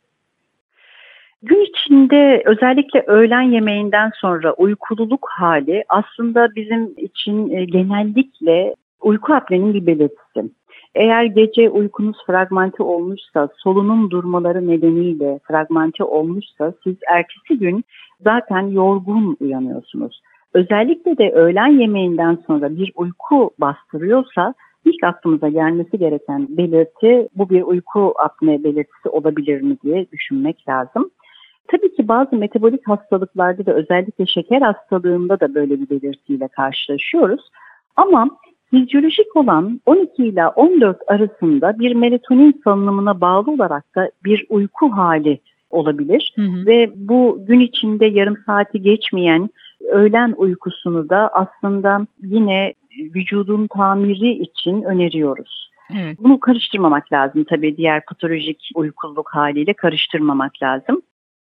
Gün 1.43 1.65
içinde 1.65 2.43
özellikle 2.47 3.05
öğlen 3.07 3.43
yemeğinden 3.43 4.11
sonra 4.21 4.53
uykululuk 4.53 5.29
hali 5.31 5.85
aslında 5.89 6.55
bizim 6.57 6.95
için 6.97 7.51
e, 7.51 7.65
genellikle 7.65 8.75
uyku 9.01 9.35
apnenin 9.35 9.75
bir 9.75 9.87
belirtisi. 9.87 10.51
Eğer 10.95 11.25
gece 11.25 11.71
uykunuz 11.71 12.17
fragmente 12.27 12.83
olmuşsa, 12.83 13.49
solunum 13.57 14.11
durmaları 14.11 14.69
nedeniyle 14.69 15.41
fragmente 15.49 16.05
olmuşsa 16.05 16.73
siz 16.85 16.97
ertesi 17.11 17.59
gün 17.59 17.85
zaten 18.25 18.63
yorgun 18.63 19.37
uyanıyorsunuz. 19.41 20.23
Özellikle 20.55 21.19
de 21.19 21.31
öğlen 21.31 21.81
yemeğinden 21.81 22.39
sonra 22.47 22.77
bir 22.77 22.93
uyku 22.95 23.51
bastırıyorsa 23.59 24.55
ilk 24.85 25.05
aklımıza 25.05 25.49
gelmesi 25.49 25.99
gereken 25.99 26.47
belirti 26.57 27.29
bu 27.35 27.51
bir 27.51 27.63
uyku 27.63 28.15
apne 28.25 28.65
belirtisi 28.65 29.09
olabilir 29.09 29.63
mi 29.63 29.77
diye 29.85 30.07
düşünmek 30.13 30.69
lazım. 30.69 31.11
Tabii 31.71 31.95
ki 31.97 32.09
bazı 32.09 32.37
metabolik 32.37 32.89
hastalıklarda 32.89 33.67
da 33.67 33.73
özellikle 33.73 34.27
şeker 34.27 34.63
hastalığında 34.63 35.41
da 35.41 35.55
böyle 35.55 35.81
bir 35.81 35.91
belirtiyle 35.91 36.49
karşılaşıyoruz. 36.49 37.41
Ama 37.97 38.29
fizyolojik 38.71 39.37
olan 39.37 39.81
12 39.87 40.25
ile 40.27 40.47
14 40.47 40.99
arasında 41.07 41.79
bir 41.79 41.95
melatonin 41.95 42.61
salınımına 42.65 43.21
bağlı 43.21 43.51
olarak 43.51 43.95
da 43.95 44.11
bir 44.25 44.47
uyku 44.49 44.91
hali 44.91 45.41
olabilir. 45.71 46.33
Hı 46.37 46.43
hı. 46.43 46.67
Ve 46.67 46.91
bu 46.97 47.45
gün 47.47 47.61
içinde 47.61 48.07
yarım 48.07 48.37
saati 48.47 48.83
geçmeyen 48.83 49.51
öğlen 49.91 50.35
uykusunu 50.37 51.09
da 51.09 51.29
aslında 51.29 52.07
yine 52.23 52.75
vücudun 52.99 53.67
tamiri 53.67 54.31
için 54.31 54.83
öneriyoruz. 54.83 55.71
Evet. 55.95 56.19
Bunu 56.21 56.41
karıştırmamak 56.41 57.13
lazım 57.13 57.45
tabii 57.45 57.77
diğer 57.77 58.05
patolojik 58.05 58.71
uykuluk 58.75 59.31
haliyle 59.35 59.73
karıştırmamak 59.73 60.63
lazım. 60.63 61.03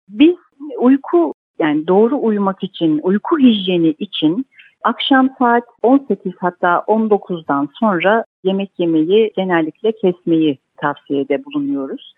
Biz 0.08 0.36
uyku 0.78 1.34
yani 1.58 1.86
doğru 1.86 2.18
uyumak 2.22 2.62
için, 2.62 3.00
uyku 3.02 3.38
hijyeni 3.38 3.88
için 3.88 4.46
akşam 4.84 5.30
saat 5.38 5.64
18 5.82 6.32
hatta 6.38 6.84
19'dan 6.88 7.68
sonra 7.80 8.24
yemek 8.44 8.70
yemeyi 8.78 9.32
genellikle 9.36 9.92
kesmeyi 9.92 10.58
tavsiyede 10.76 11.44
bulunuyoruz. 11.44 12.14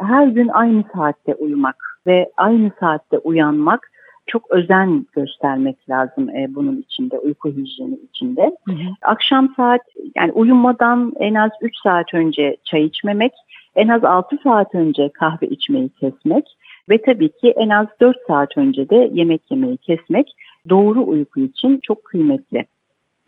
Her 0.00 0.26
gün 0.26 0.48
aynı 0.48 0.84
saatte 0.94 1.34
uyumak 1.34 1.76
ve 2.06 2.30
aynı 2.36 2.70
saatte 2.80 3.18
uyanmak 3.18 3.90
çok 4.26 4.50
özen 4.50 5.06
göstermek 5.12 5.90
lazım 5.90 6.30
e, 6.30 6.54
bunun 6.54 6.76
içinde, 6.76 7.18
uyku 7.18 7.48
hijyeni 7.48 7.94
içinde. 7.94 8.56
Hı 8.64 8.72
hı. 8.72 8.88
Akşam 9.02 9.54
saat 9.56 9.80
yani 10.16 10.32
uyumadan 10.32 11.12
en 11.16 11.34
az 11.34 11.50
3 11.60 11.76
saat 11.82 12.14
önce 12.14 12.56
çay 12.64 12.84
içmemek, 12.84 13.32
en 13.76 13.88
az 13.88 14.04
6 14.04 14.38
saat 14.42 14.74
önce 14.74 15.08
kahve 15.08 15.46
içmeyi 15.46 15.88
kesmek 15.88 16.44
ve 16.90 17.02
tabii 17.02 17.28
ki 17.28 17.54
en 17.56 17.68
az 17.68 17.86
4 18.00 18.16
saat 18.28 18.56
önce 18.56 18.90
de 18.90 19.10
yemek 19.12 19.42
yemeyi 19.50 19.76
kesmek 19.76 20.26
doğru 20.68 21.06
uyku 21.06 21.40
için 21.40 21.80
çok 21.82 22.04
kıymetli. 22.04 22.66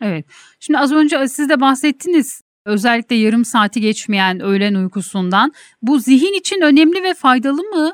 Evet. 0.01 0.25
Şimdi 0.59 0.79
az 0.79 0.93
önce 0.93 1.27
siz 1.27 1.49
de 1.49 1.61
bahsettiniz. 1.61 2.41
Özellikle 2.65 3.15
yarım 3.15 3.45
saati 3.45 3.81
geçmeyen 3.81 4.39
öğlen 4.39 4.75
uykusundan. 4.75 5.51
Bu 5.81 5.99
zihin 5.99 6.39
için 6.39 6.61
önemli 6.61 7.03
ve 7.03 7.13
faydalı 7.13 7.61
mı? 7.61 7.91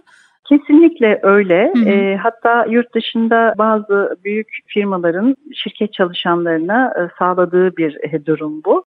Kesinlikle 0.50 1.19
öyle. 1.24 1.71
Hı 1.75 1.79
hı. 1.79 1.89
E, 1.89 2.17
hatta 2.17 2.65
yurt 2.69 2.95
dışında 2.95 3.53
bazı 3.57 4.17
büyük 4.24 4.47
firmaların 4.67 5.36
şirket 5.55 5.93
çalışanlarına 5.93 6.93
e, 6.97 7.01
sağladığı 7.19 7.77
bir 7.77 7.97
e, 8.03 8.25
durum 8.25 8.63
bu. 8.65 8.83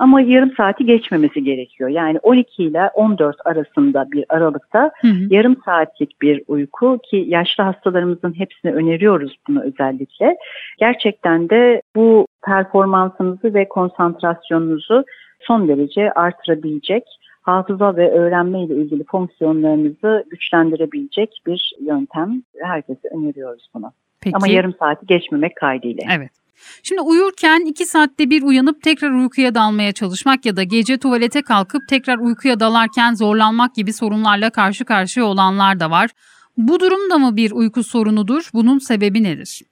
Ama 0.00 0.20
yarım 0.20 0.52
saati 0.56 0.86
geçmemesi 0.86 1.44
gerekiyor. 1.44 1.90
Yani 1.90 2.18
12 2.18 2.64
ile 2.64 2.90
14 2.94 3.36
arasında 3.44 4.10
bir 4.12 4.24
aralıkta 4.28 4.90
Hı 5.00 5.08
hı. 5.08 5.34
yarım 5.34 5.56
saatlik 5.64 6.22
bir 6.22 6.42
uyku 6.48 6.98
ki 7.10 7.24
yaşlı 7.28 7.64
hastalarımızın 7.64 8.38
hepsine 8.38 8.72
öneriyoruz 8.72 9.36
bunu 9.48 9.62
özellikle. 9.62 10.36
Gerçekten 10.78 11.50
de 11.50 11.82
bu 11.96 12.26
performansınızı 12.44 13.54
ve 13.54 13.68
konsantrasyonunuzu 13.68 15.04
son 15.40 15.68
derece 15.68 16.12
artırabilecek, 16.12 17.04
hafıza 17.42 17.96
ve 17.96 18.10
öğrenme 18.10 18.64
ile 18.64 18.74
ilgili 18.74 19.04
fonksiyonlarınızı 19.04 20.24
güçlendirebilecek 20.30 21.42
bir 21.46 21.72
yöntem. 21.80 22.42
Herkese 22.62 23.08
öneriyoruz 23.08 23.68
bunu. 23.74 23.92
Peki. 24.20 24.36
Ama 24.36 24.48
yarım 24.48 24.74
saati 24.78 25.06
geçmemek 25.06 25.56
kaydıyla. 25.56 26.04
Evet. 26.16 26.39
Şimdi 26.82 27.00
uyurken 27.00 27.60
iki 27.66 27.86
saatte 27.86 28.30
bir 28.30 28.42
uyanıp 28.42 28.82
tekrar 28.82 29.10
uykuya 29.10 29.54
dalmaya 29.54 29.92
çalışmak 29.92 30.46
ya 30.46 30.56
da 30.56 30.62
gece 30.62 30.98
tuvalete 30.98 31.42
kalkıp 31.42 31.82
tekrar 31.88 32.18
uykuya 32.18 32.60
dalarken 32.60 33.14
zorlanmak 33.14 33.74
gibi 33.74 33.92
sorunlarla 33.92 34.50
karşı 34.50 34.84
karşıya 34.84 35.26
olanlar 35.26 35.80
da 35.80 35.90
var. 35.90 36.10
Bu 36.56 36.80
durum 36.80 37.10
da 37.10 37.18
mı 37.18 37.36
bir 37.36 37.50
uyku 37.52 37.84
sorunudur? 37.84 38.50
Bunun 38.54 38.78
sebebi 38.78 39.22
nedir? 39.22 39.62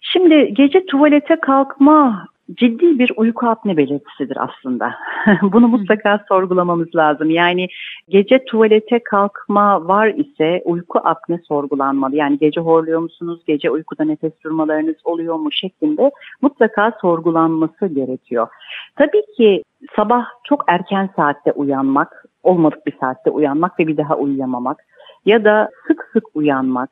Şimdi 0.00 0.54
gece 0.54 0.86
tuvalete 0.86 1.36
kalkma 1.42 2.26
ciddi 2.54 2.98
bir 2.98 3.12
uyku 3.16 3.46
apne 3.46 3.76
belirtisidir 3.76 4.36
aslında. 4.40 4.94
Bunu 5.42 5.68
mutlaka 5.68 6.24
sorgulamamız 6.28 6.94
lazım. 6.94 7.30
Yani 7.30 7.68
gece 8.08 8.44
tuvalete 8.44 9.02
kalkma 9.02 9.88
var 9.88 10.08
ise 10.08 10.62
uyku 10.64 11.00
apne 11.04 11.38
sorgulanmalı. 11.48 12.16
Yani 12.16 12.38
gece 12.38 12.60
horluyor 12.60 13.00
musunuz, 13.00 13.40
gece 13.46 13.70
uykuda 13.70 14.04
nefes 14.04 14.32
durmalarınız 14.44 14.96
oluyor 15.04 15.34
mu 15.36 15.52
şeklinde 15.52 16.10
mutlaka 16.42 16.92
sorgulanması 17.00 17.86
gerekiyor. 17.86 18.48
Tabii 18.96 19.22
ki 19.36 19.62
sabah 19.96 20.24
çok 20.44 20.64
erken 20.68 21.10
saatte 21.16 21.52
uyanmak, 21.52 22.24
olmadık 22.42 22.86
bir 22.86 22.96
saatte 23.00 23.30
uyanmak 23.30 23.80
ve 23.80 23.86
bir 23.86 23.96
daha 23.96 24.16
uyuyamamak 24.16 24.84
ya 25.26 25.44
da 25.44 25.70
sık 25.86 26.10
sık 26.12 26.24
uyanmak, 26.34 26.90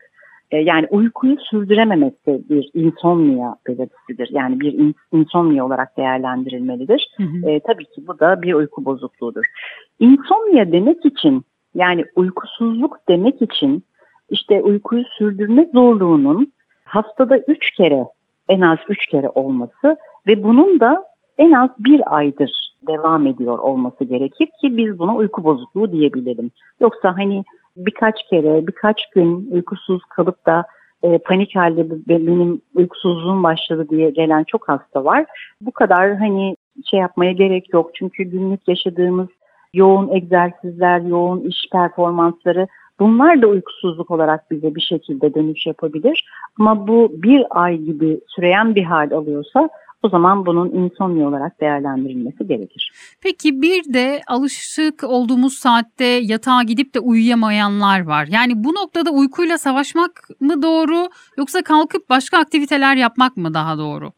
e, 0.51 0.57
yani 0.57 0.87
uykuyu 0.91 1.37
sürdürememek 1.41 2.27
de 2.27 2.41
bir 2.49 2.71
insomnia 2.75 3.55
belirtisidir. 3.69 4.29
Yani 4.33 4.61
bir 4.61 4.73
in- 4.73 4.95
insomnia 5.13 5.67
olarak 5.67 5.97
değerlendirilmelidir. 5.97 7.09
Hı 7.17 7.23
hı. 7.23 7.51
E, 7.51 7.61
tabii 7.61 7.85
ki 7.85 8.07
bu 8.07 8.19
da 8.19 8.43
bir 8.43 8.55
uyku 8.55 8.85
bozukluğudur. 8.85 9.45
İnsomnia 10.01 10.73
demek 10.73 11.07
için 11.07 11.45
yani 11.75 12.05
uykusuzluk 12.17 12.99
demek 13.09 13.43
için 13.43 13.85
işte 14.31 14.63
uykuyu 14.63 15.05
sürdürme 15.19 15.71
zorluğunun 15.75 16.53
haftada 16.85 17.39
3 17.39 17.71
kere 17.71 18.05
en 18.49 18.61
az 18.61 18.79
3 18.89 19.07
kere 19.07 19.29
olması 19.29 19.97
ve 20.27 20.43
bunun 20.43 20.81
da 20.81 21.05
en 21.39 21.53
az 21.53 21.71
bir 21.79 22.17
aydır 22.17 22.77
devam 22.89 23.27
ediyor 23.27 23.59
olması 23.59 24.05
gerekir 24.05 24.49
ki 24.61 24.77
biz 24.77 24.99
buna 24.99 25.17
uyku 25.17 25.45
bozukluğu 25.45 25.93
diyebilelim. 25.93 26.51
Yoksa 26.81 27.17
hani 27.17 27.45
birkaç 27.77 28.15
kere, 28.31 28.67
birkaç 28.67 29.11
gün 29.15 29.51
uykusuz 29.51 30.05
kalıp 30.05 30.47
da 30.47 30.65
e, 31.03 31.19
panik 31.19 31.57
halde 31.57 31.87
benim 32.09 32.61
uykusuzluğum 32.75 33.43
başladı 33.43 33.87
diye 33.91 34.11
gelen 34.11 34.45
çok 34.45 34.69
hasta 34.69 35.05
var. 35.05 35.25
Bu 35.61 35.71
kadar 35.71 36.15
hani 36.15 36.57
şey 36.91 37.01
yapmaya 37.01 37.33
gerek 37.33 37.73
yok. 37.73 37.91
Çünkü 37.95 38.25
günlük 38.25 38.69
yaşadığımız 38.69 39.29
yoğun 39.75 40.09
egzersizler, 40.09 41.01
yoğun 41.01 41.41
iş 41.41 41.57
performansları 41.73 42.67
Bunlar 43.01 43.43
da 43.43 43.47
uykusuzluk 43.47 44.11
olarak 44.11 44.51
bize 44.51 44.75
bir 44.75 44.81
şekilde 44.81 45.35
dönüş 45.35 45.67
yapabilir. 45.67 46.25
Ama 46.61 46.89
bu 46.89 47.11
bir 47.13 47.45
ay 47.51 47.79
gibi 47.79 48.21
süreyen 48.27 48.75
bir 48.75 48.85
hal 48.85 49.11
alıyorsa 49.11 49.69
o 50.07 50.09
zaman 50.09 50.47
bunun 50.47 50.71
insomnia 50.71 51.29
olarak 51.29 51.61
değerlendirilmesi 51.61 52.47
gerekir. 52.47 52.93
Peki 53.23 53.63
bir 53.63 53.95
de 53.95 54.21
alışık 54.27 55.05
olduğumuz 55.05 55.53
saatte 55.53 56.05
yatağa 56.05 56.63
gidip 56.63 56.95
de 56.95 57.01
uyuyamayanlar 57.01 58.07
var. 58.07 58.29
Yani 58.31 58.65
bu 58.65 58.75
noktada 58.75 59.11
uykuyla 59.11 59.59
savaşmak 59.59 60.29
mı 60.41 60.63
doğru 60.63 61.09
yoksa 61.39 61.63
kalkıp 61.63 62.11
başka 62.11 62.39
aktiviteler 62.39 62.97
yapmak 62.97 63.37
mı 63.37 63.55
daha 63.55 63.79
doğru? 63.79 64.13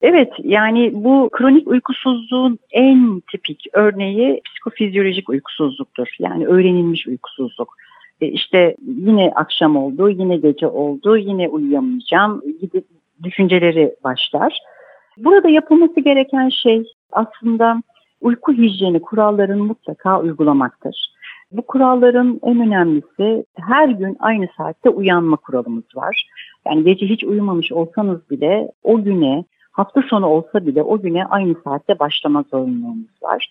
Evet 0.00 0.32
yani 0.42 0.90
bu 0.94 1.30
kronik 1.32 1.68
uykusuzluğun 1.68 2.58
en 2.70 3.22
tipik 3.30 3.66
örneği 3.72 4.40
psikofizyolojik 4.44 5.28
uykusuzluktur. 5.28 6.08
Yani 6.18 6.46
öğrenilmiş 6.46 7.06
uykusuzluk. 7.06 7.68
E 8.20 8.26
işte 8.26 8.76
yine 8.86 9.32
akşam 9.34 9.76
oldu, 9.76 10.10
yine 10.10 10.36
gece 10.36 10.66
oldu, 10.66 11.16
yine 11.16 11.48
uyuyamayacağım 11.48 12.42
gibi 12.60 12.82
düşünceleri 13.22 13.94
başlar. 14.04 14.58
Burada 15.16 15.48
yapılması 15.48 16.00
gereken 16.00 16.48
şey 16.48 16.82
aslında 17.12 17.82
uyku 18.20 18.52
hijyeni 18.52 19.00
kurallarını 19.00 19.64
mutlaka 19.64 20.20
uygulamaktır. 20.20 21.16
Bu 21.52 21.62
kuralların 21.62 22.40
en 22.42 22.60
önemlisi 22.60 23.44
her 23.54 23.88
gün 23.88 24.16
aynı 24.20 24.48
saatte 24.56 24.90
uyanma 24.90 25.36
kuralımız 25.36 25.84
var. 25.94 26.26
Yani 26.66 26.84
gece 26.84 27.06
hiç 27.06 27.24
uyumamış 27.24 27.72
olsanız 27.72 28.30
bile 28.30 28.72
o 28.82 29.02
güne 29.02 29.44
hafta 29.72 30.02
sonu 30.02 30.26
olsa 30.26 30.66
bile 30.66 30.82
o 30.82 31.00
güne 31.00 31.24
aynı 31.24 31.54
saatte 31.64 31.98
başlama 31.98 32.44
zorunluluğumuz 32.50 33.22
var. 33.22 33.50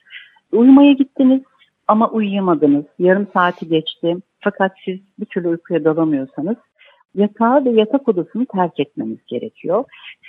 Uyumaya 0.52 0.92
gittiniz 0.92 1.42
ama 1.88 2.10
uyuyamadınız. 2.10 2.86
Yarım 3.00 3.28
saati 3.34 3.68
geçti 3.68 4.18
fakat 4.40 4.72
siz 4.86 5.00
bir 5.20 5.26
türlü 5.26 5.48
uykuya 5.48 5.84
dalamıyorsanız 5.84 6.56
yatağı 7.16 7.66
ve 7.66 7.70
yatak 7.70 8.08
odasını 8.08 8.46
terk 8.46 8.80
etmeniz 8.80 9.18
gerekiyor. 9.28 9.84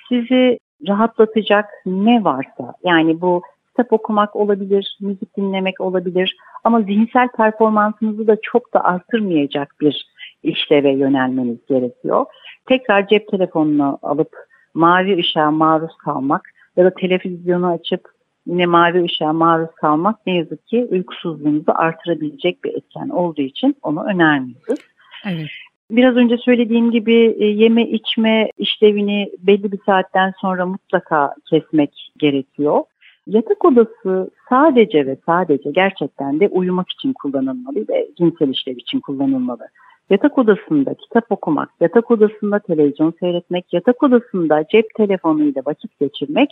Sizi 0.09 0.59
rahatlatacak 0.89 1.67
ne 1.87 2.25
varsa 2.25 2.75
yani 2.85 3.21
bu 3.21 3.43
kitap 3.69 3.93
okumak 3.93 4.37
olabilir, 4.37 4.99
müzik 5.01 5.37
dinlemek 5.37 5.81
olabilir 5.81 6.37
ama 6.65 6.81
zihinsel 6.81 7.29
performansınızı 7.37 8.27
da 8.27 8.37
çok 8.43 8.75
da 8.75 8.85
artırmayacak 8.85 9.75
bir 9.81 10.07
işleve 10.43 10.91
yönelmeniz 10.91 11.59
gerekiyor. 11.69 12.27
Tekrar 12.69 13.09
cep 13.09 13.29
telefonunu 13.29 13.99
alıp 14.03 14.31
mavi 14.75 15.19
ışığa 15.19 15.51
maruz 15.51 15.97
kalmak 16.05 16.43
ya 16.77 16.85
da 16.85 16.95
televizyonu 16.95 17.67
açıp 17.67 18.01
yine 18.47 18.67
mavi 18.67 19.05
ışığa 19.05 19.33
maruz 19.33 19.75
kalmak 19.75 20.27
ne 20.27 20.37
yazık 20.37 20.67
ki 20.67 20.87
uykusuzluğunuzu 20.91 21.73
artırabilecek 21.75 22.65
bir 22.65 22.75
etken 22.75 23.09
olduğu 23.09 23.43
için 23.43 23.77
onu 23.83 24.05
önermiyoruz. 24.05 24.81
Evet. 25.27 25.51
Biraz 25.91 26.17
önce 26.17 26.37
söylediğim 26.37 26.91
gibi 26.91 27.37
e, 27.39 27.45
yeme 27.45 27.83
içme 27.89 28.51
işlevini 28.59 29.31
belli 29.39 29.73
bir 29.73 29.79
saatten 29.87 30.33
sonra 30.41 30.67
mutlaka 30.67 31.35
kesmek 31.51 32.11
gerekiyor. 32.19 32.83
Yatak 33.27 33.65
odası 33.65 34.31
sadece 34.49 35.07
ve 35.07 35.17
sadece 35.27 35.71
gerçekten 35.71 36.41
de 36.41 36.49
uyumak 36.49 36.91
için 36.91 37.13
kullanılmalı 37.13 37.85
ve 37.89 38.09
cinsel 38.19 38.49
işlev 38.49 38.77
için 38.77 39.01
kullanılmalı. 39.01 39.69
Yatak 40.11 40.39
odasında 40.39 40.95
kitap 40.95 41.33
okumak, 41.33 41.71
yatak 41.81 42.11
odasında 42.11 42.59
televizyon 42.59 43.15
seyretmek, 43.21 43.73
yatak 43.73 44.03
odasında 44.03 44.65
cep 44.73 44.95
telefonuyla 44.95 45.63
vakit 45.67 46.01
geçirmek 46.01 46.49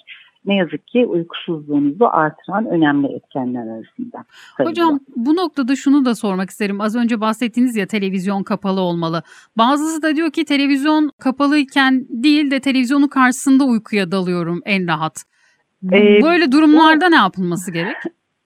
ne 0.46 0.56
yazık 0.56 0.86
ki 0.86 1.06
uykusuzluğunuzu 1.06 2.04
artıran 2.04 2.66
önemli 2.66 3.06
etkenler 3.06 3.60
arasında. 3.60 4.24
Sayılıyor. 4.56 4.70
Hocam 4.70 5.00
bu 5.16 5.36
noktada 5.36 5.76
şunu 5.76 6.04
da 6.04 6.14
sormak 6.14 6.50
isterim. 6.50 6.80
Az 6.80 6.96
önce 6.96 7.20
bahsettiniz 7.20 7.76
ya 7.76 7.86
televizyon 7.86 8.42
kapalı 8.42 8.80
olmalı. 8.80 9.22
Bazısı 9.58 10.02
da 10.02 10.16
diyor 10.16 10.30
ki 10.30 10.44
televizyon 10.44 11.10
kapalıyken 11.20 12.06
değil 12.08 12.50
de 12.50 12.60
televizyonun 12.60 13.08
karşısında 13.08 13.64
uykuya 13.64 14.12
dalıyorum 14.12 14.60
en 14.64 14.88
rahat. 14.88 15.24
Ee, 15.92 16.22
Böyle 16.22 16.52
durumlarda 16.52 17.06
bu, 17.06 17.10
ne 17.10 17.16
yapılması 17.16 17.72
gerek? 17.72 17.96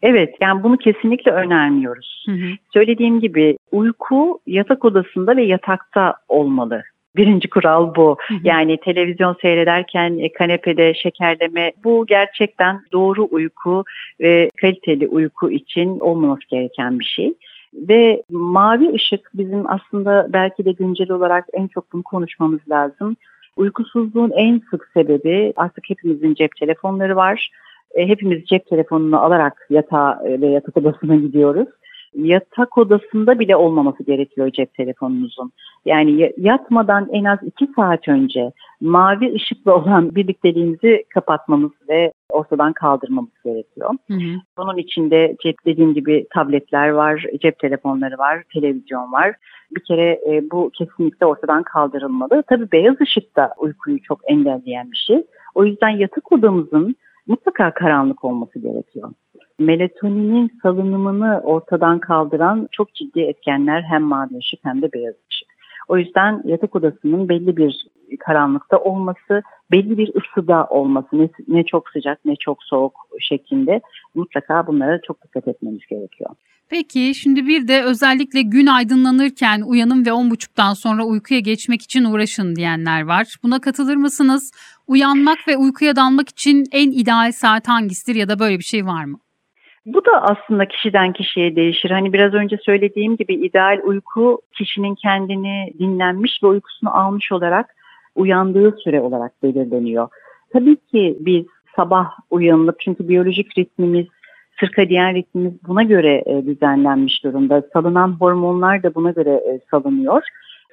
Evet 0.02 0.34
yani 0.40 0.62
bunu 0.62 0.76
kesinlikle 0.76 1.30
önermiyoruz. 1.30 2.24
Hı 2.26 2.32
hı. 2.32 2.50
Söylediğim 2.72 3.20
gibi 3.20 3.56
uyku 3.72 4.40
yatak 4.46 4.84
odasında 4.84 5.36
ve 5.36 5.44
yatakta 5.44 6.14
olmalı. 6.28 6.82
Birinci 7.18 7.50
kural 7.50 7.94
bu. 7.94 8.16
Yani 8.44 8.76
televizyon 8.76 9.36
seyrederken 9.42 10.18
e, 10.18 10.32
kanepede 10.32 10.94
şekerleme 10.94 11.72
bu 11.84 12.06
gerçekten 12.06 12.80
doğru 12.92 13.28
uyku 13.30 13.84
ve 14.20 14.48
kaliteli 14.60 15.08
uyku 15.08 15.50
için 15.50 16.00
olmaması 16.00 16.48
gereken 16.50 16.98
bir 16.98 17.04
şey. 17.04 17.34
Ve 17.74 18.22
mavi 18.30 18.92
ışık 18.94 19.30
bizim 19.34 19.70
aslında 19.70 20.26
belki 20.32 20.64
de 20.64 20.72
güncel 20.72 21.10
olarak 21.10 21.44
en 21.52 21.66
çok 21.66 21.92
bunu 21.92 22.02
konuşmamız 22.02 22.60
lazım. 22.70 23.16
Uykusuzluğun 23.56 24.30
en 24.30 24.62
sık 24.70 24.90
sebebi 24.94 25.52
artık 25.56 25.90
hepimizin 25.90 26.34
cep 26.34 26.56
telefonları 26.56 27.16
var. 27.16 27.50
E, 27.94 28.08
hepimiz 28.08 28.44
cep 28.46 28.66
telefonunu 28.66 29.20
alarak 29.20 29.66
yatağa 29.70 30.20
ve 30.24 30.46
yatak 30.46 30.76
odasına 30.76 31.16
gidiyoruz 31.16 31.68
yatak 32.14 32.78
odasında 32.78 33.38
bile 33.38 33.56
olmaması 33.56 34.02
gerekiyor 34.02 34.50
cep 34.50 34.74
telefonunuzun. 34.74 35.52
Yani 35.84 36.32
yatmadan 36.36 37.08
en 37.12 37.24
az 37.24 37.38
iki 37.42 37.66
saat 37.76 38.08
önce 38.08 38.52
mavi 38.80 39.34
ışıkla 39.34 39.74
olan 39.82 40.14
birlikteliğimizi 40.14 41.04
kapatmamız 41.14 41.72
ve 41.88 42.12
ortadan 42.30 42.72
kaldırmamız 42.72 43.42
gerekiyor. 43.44 43.90
Hı 44.08 44.14
hı. 44.14 44.40
Bunun 44.58 44.76
içinde 44.76 45.36
cep 45.42 45.56
dediğim 45.66 45.94
gibi 45.94 46.26
tabletler 46.34 46.88
var, 46.88 47.24
cep 47.40 47.58
telefonları 47.58 48.18
var, 48.18 48.42
televizyon 48.54 49.12
var. 49.12 49.34
Bir 49.76 49.84
kere 49.84 50.20
e, 50.26 50.50
bu 50.50 50.70
kesinlikle 50.70 51.26
ortadan 51.26 51.62
kaldırılmalı. 51.62 52.42
Tabii 52.48 52.72
beyaz 52.72 53.00
ışık 53.00 53.36
da 53.36 53.54
uykuyu 53.58 54.02
çok 54.02 54.20
engelleyen 54.30 54.90
bir 54.90 55.04
şey. 55.06 55.22
O 55.54 55.64
yüzden 55.64 55.88
yatak 55.88 56.32
odamızın 56.32 56.96
mutlaka 57.26 57.74
karanlık 57.74 58.24
olması 58.24 58.58
gerekiyor 58.58 59.10
melatoninin 59.58 60.50
salınımını 60.62 61.40
ortadan 61.44 61.98
kaldıran 61.98 62.68
çok 62.72 62.94
ciddi 62.94 63.20
etkenler 63.20 63.82
hem 63.82 64.02
mavi 64.02 64.38
ışık 64.38 64.60
hem 64.64 64.82
de 64.82 64.92
beyaz 64.92 65.14
ışık. 65.30 65.48
O 65.88 65.98
yüzden 65.98 66.42
yatak 66.44 66.76
odasının 66.76 67.28
belli 67.28 67.56
bir 67.56 67.86
karanlıkta 68.20 68.78
olması, 68.78 69.42
belli 69.70 69.98
bir 69.98 70.12
ısıda 70.14 70.66
olması, 70.66 71.08
ne, 71.12 71.28
ne 71.48 71.64
çok 71.64 71.88
sıcak 71.88 72.24
ne 72.24 72.36
çok 72.36 72.62
soğuk 72.62 72.94
şeklinde 73.20 73.80
mutlaka 74.14 74.66
bunlara 74.66 75.00
çok 75.00 75.24
dikkat 75.24 75.48
etmemiz 75.48 75.86
gerekiyor. 75.90 76.30
Peki 76.70 77.14
şimdi 77.14 77.46
bir 77.46 77.68
de 77.68 77.82
özellikle 77.84 78.42
gün 78.42 78.66
aydınlanırken 78.66 79.60
uyanın 79.60 80.06
ve 80.06 80.10
10.30'dan 80.10 80.74
sonra 80.74 81.04
uykuya 81.04 81.40
geçmek 81.40 81.82
için 81.82 82.04
uğraşın 82.04 82.56
diyenler 82.56 83.02
var. 83.02 83.36
Buna 83.42 83.60
katılır 83.60 83.96
mısınız? 83.96 84.52
Uyanmak 84.86 85.38
ve 85.48 85.56
uykuya 85.56 85.96
dalmak 85.96 86.28
için 86.28 86.64
en 86.72 86.90
ideal 86.90 87.32
saat 87.32 87.68
hangisidir 87.68 88.14
ya 88.14 88.28
da 88.28 88.38
böyle 88.38 88.58
bir 88.58 88.64
şey 88.64 88.86
var 88.86 89.04
mı? 89.04 89.18
Bu 89.94 90.04
da 90.04 90.22
aslında 90.22 90.68
kişiden 90.68 91.12
kişiye 91.12 91.56
değişir. 91.56 91.90
Hani 91.90 92.12
biraz 92.12 92.34
önce 92.34 92.56
söylediğim 92.56 93.16
gibi 93.16 93.34
ideal 93.34 93.80
uyku 93.84 94.40
kişinin 94.52 94.94
kendini 94.94 95.72
dinlenmiş 95.78 96.42
ve 96.42 96.46
uykusunu 96.46 96.96
almış 96.96 97.32
olarak 97.32 97.74
uyandığı 98.14 98.76
süre 98.84 99.00
olarak 99.00 99.42
belirleniyor. 99.42 100.08
Tabii 100.52 100.76
ki 100.76 101.16
biz 101.20 101.46
sabah 101.76 102.10
uyanılıp 102.30 102.80
çünkü 102.80 103.08
biyolojik 103.08 103.58
ritmimiz, 103.58 104.06
sirkadiyen 104.60 105.14
ritmimiz 105.14 105.52
buna 105.66 105.82
göre 105.82 106.22
e, 106.26 106.46
düzenlenmiş 106.46 107.24
durumda. 107.24 107.62
Salınan 107.72 108.16
hormonlar 108.20 108.82
da 108.82 108.94
buna 108.94 109.10
göre 109.10 109.30
e, 109.30 109.60
salınıyor. 109.70 110.22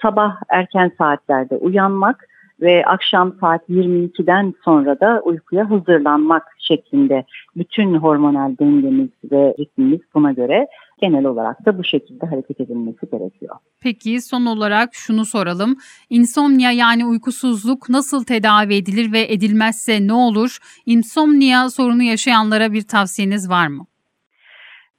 Sabah 0.01 0.36
erken 0.49 0.91
saatlerde 0.97 1.56
uyanmak 1.56 2.28
ve 2.62 2.86
akşam 2.86 3.36
saat 3.39 3.70
22'den 3.70 4.54
sonra 4.65 5.00
da 5.00 5.22
uykuya 5.26 5.70
hazırlanmak 5.70 6.44
şeklinde 6.60 7.26
bütün 7.56 7.96
hormonal 7.96 8.58
dengemiz 8.60 9.10
ve 9.32 9.56
ritmimiz 9.60 10.00
buna 10.13 10.32
göre 10.32 10.68
genel 11.02 11.26
olarak 11.26 11.65
da 11.65 11.78
bu 11.78 11.84
şekilde 11.84 12.26
hareket 12.26 12.62
edilmesi 12.62 13.10
gerekiyor. 13.12 13.56
Peki 13.82 14.22
son 14.22 14.46
olarak 14.46 14.89
şunu 14.94 15.26
soralım. 15.26 15.78
İnsomnia 16.10 16.72
yani 16.72 17.06
uykusuzluk 17.06 17.89
nasıl 17.89 18.24
tedavi 18.24 18.76
edilir 18.76 19.12
ve 19.12 19.34
edilmezse 19.34 20.08
ne 20.08 20.13
olur? 20.13 20.58
İnsomnia 20.86 21.70
sorunu 21.70 22.04
yaşayanlara 22.04 22.74
bir 22.74 22.82
tavsiyeniz 22.82 23.50
var 23.50 23.68
mı? 23.68 23.86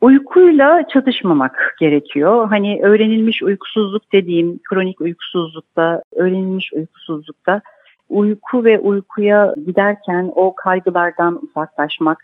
Uykuyla 0.00 0.88
çatışmamak 0.88 1.76
gerekiyor. 1.80 2.48
Hani 2.48 2.80
öğrenilmiş 2.82 3.42
uykusuzluk 3.42 4.12
dediğim 4.12 4.58
kronik 4.70 5.00
uykusuzlukta, 5.00 6.02
öğrenilmiş 6.16 6.72
uykusuzlukta 6.72 7.60
uyku 8.08 8.64
ve 8.64 8.78
uykuya 8.78 9.54
giderken 9.66 10.32
o 10.34 10.54
kaygılardan 10.54 11.40
uzaklaşmak, 11.42 12.18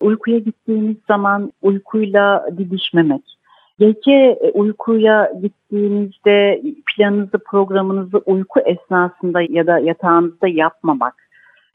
uykuya 0.00 0.38
gittiğimiz 0.38 0.96
zaman 1.08 1.52
uykuyla 1.62 2.46
didişmemek, 2.58 3.22
gece 3.78 4.38
uykuya 4.54 5.32
gittiğinizde 5.42 6.62
planınızı, 6.96 7.38
programınızı 7.38 8.18
uyku 8.18 8.60
esnasında 8.60 9.42
ya 9.48 9.66
da 9.66 9.78
yatağınızda 9.78 10.48
yapmamak. 10.48 11.25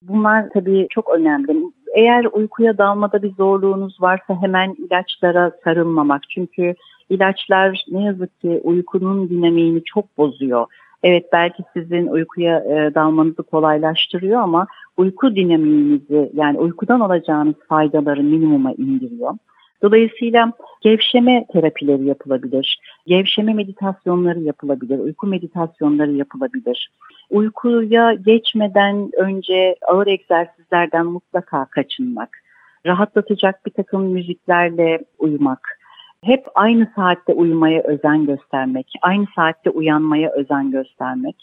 Bunlar 0.02 0.50
tabii 0.54 0.88
çok 0.90 1.10
önemli. 1.10 1.72
Eğer 1.96 2.26
uykuya 2.26 2.78
dalmada 2.78 3.24
bir 3.24 3.32
zorluğunuz 3.32 4.02
varsa 4.02 4.42
hemen 4.42 4.76
ilaçlara 4.78 5.52
sarılmamak. 5.64 6.22
Çünkü 6.30 6.76
ilaçlar 7.10 7.86
ne 7.92 8.04
yazık 8.04 8.42
ki 8.42 8.62
uykunun 8.64 9.30
dinamiğini 9.30 9.84
çok 9.84 10.18
bozuyor. 10.18 10.66
Evet 11.04 11.26
belki 11.34 11.64
sizin 11.74 12.08
uykuya 12.08 12.60
e, 12.60 12.96
dalmanızı 12.96 13.44
kolaylaştırıyor 13.44 14.42
ama 14.42 14.68
uyku 14.98 15.36
dinamiğinizi 15.36 16.32
yani 16.34 16.60
uykudan 16.60 17.00
alacağınız 17.00 17.56
faydaları 17.70 18.24
minimuma 18.24 18.72
indiriyor. 18.72 19.34
Dolayısıyla 19.82 20.52
gevşeme 20.82 21.46
terapileri 21.54 22.06
yapılabilir, 22.06 22.80
gevşeme 23.08 23.54
meditasyonları 23.54 24.40
yapılabilir, 24.40 25.00
uyku 25.00 25.28
meditasyonları 25.28 26.12
yapılabilir. 26.12 26.92
Uykuya 27.30 28.14
geçmeden 28.14 29.10
önce 29.18 29.76
ağır 29.88 30.08
egzersizlerden 30.08 31.06
mutlaka 31.06 31.66
kaçınmak, 31.66 32.30
rahatlatacak 32.86 33.66
bir 33.66 33.72
takım 33.72 34.04
müziklerle 34.04 35.00
uyumak, 35.20 35.60
hep 36.24 36.46
aynı 36.56 36.88
saatte 36.96 37.34
uyumaya 37.34 37.82
özen 37.84 38.26
göstermek, 38.26 38.94
aynı 39.02 39.26
saatte 39.36 39.70
uyanmaya 39.70 40.32
özen 40.32 40.72
göstermek. 40.72 41.36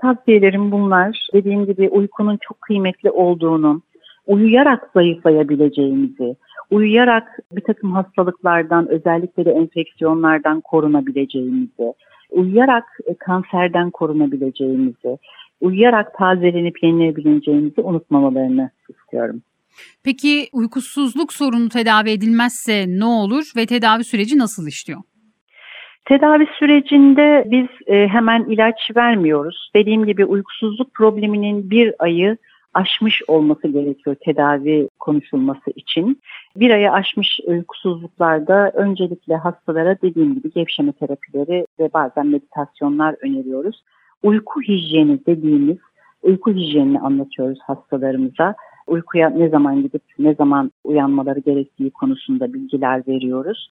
Tavsiyelerim 0.00 0.72
bunlar. 0.72 1.28
Dediğim 1.34 1.66
gibi 1.66 1.88
uykunun 1.88 2.38
çok 2.40 2.60
kıymetli 2.60 3.10
olduğunu, 3.10 3.82
uyuyarak 4.26 4.90
zayıflayabileceğimizi, 4.94 6.36
uyuyarak 6.72 7.38
bir 7.52 7.60
takım 7.60 7.92
hastalıklardan 7.92 8.88
özellikle 8.88 9.44
de 9.44 9.50
enfeksiyonlardan 9.50 10.60
korunabileceğimizi, 10.60 11.94
uyuyarak 12.30 12.84
kanserden 13.18 13.90
korunabileceğimizi, 13.90 15.18
uyuyarak 15.60 16.14
tazelenip 16.18 16.82
yenilebileceğimizi 16.82 17.80
unutmamalarını 17.80 18.70
istiyorum. 18.88 19.42
Peki 20.04 20.48
uykusuzluk 20.52 21.32
sorunu 21.32 21.68
tedavi 21.68 22.10
edilmezse 22.10 22.84
ne 22.88 23.04
olur 23.04 23.52
ve 23.56 23.66
tedavi 23.66 24.04
süreci 24.04 24.38
nasıl 24.38 24.66
işliyor? 24.68 25.00
Tedavi 26.04 26.46
sürecinde 26.58 27.44
biz 27.46 27.66
e, 27.86 28.08
hemen 28.08 28.44
ilaç 28.44 28.96
vermiyoruz. 28.96 29.70
Dediğim 29.74 30.06
gibi 30.06 30.24
uykusuzluk 30.24 30.94
probleminin 30.94 31.70
bir 31.70 31.94
ayı 31.98 32.36
aşmış 32.74 33.22
olması 33.28 33.68
gerekiyor 33.68 34.16
tedavi 34.24 34.88
konuşulması 34.98 35.70
için. 35.74 36.22
Bir 36.56 36.70
ayı 36.70 36.92
aşmış 36.92 37.40
uykusuzluklarda 37.46 38.70
öncelikle 38.74 39.36
hastalara 39.36 39.96
dediğim 40.02 40.34
gibi 40.34 40.50
gevşeme 40.52 40.92
terapileri 40.92 41.66
ve 41.80 41.90
bazen 41.94 42.26
meditasyonlar 42.26 43.16
öneriyoruz. 43.22 43.82
Uyku 44.22 44.62
hijyeni 44.62 45.26
dediğimiz 45.26 45.78
uyku 46.22 46.52
hijyenini 46.52 47.00
anlatıyoruz 47.00 47.58
hastalarımıza. 47.66 48.54
Uykuya 48.86 49.30
ne 49.30 49.48
zaman 49.48 49.82
gidip 49.82 50.02
ne 50.18 50.34
zaman 50.34 50.70
uyanmaları 50.84 51.40
gerektiği 51.40 51.90
konusunda 51.90 52.52
bilgiler 52.52 53.02
veriyoruz. 53.08 53.70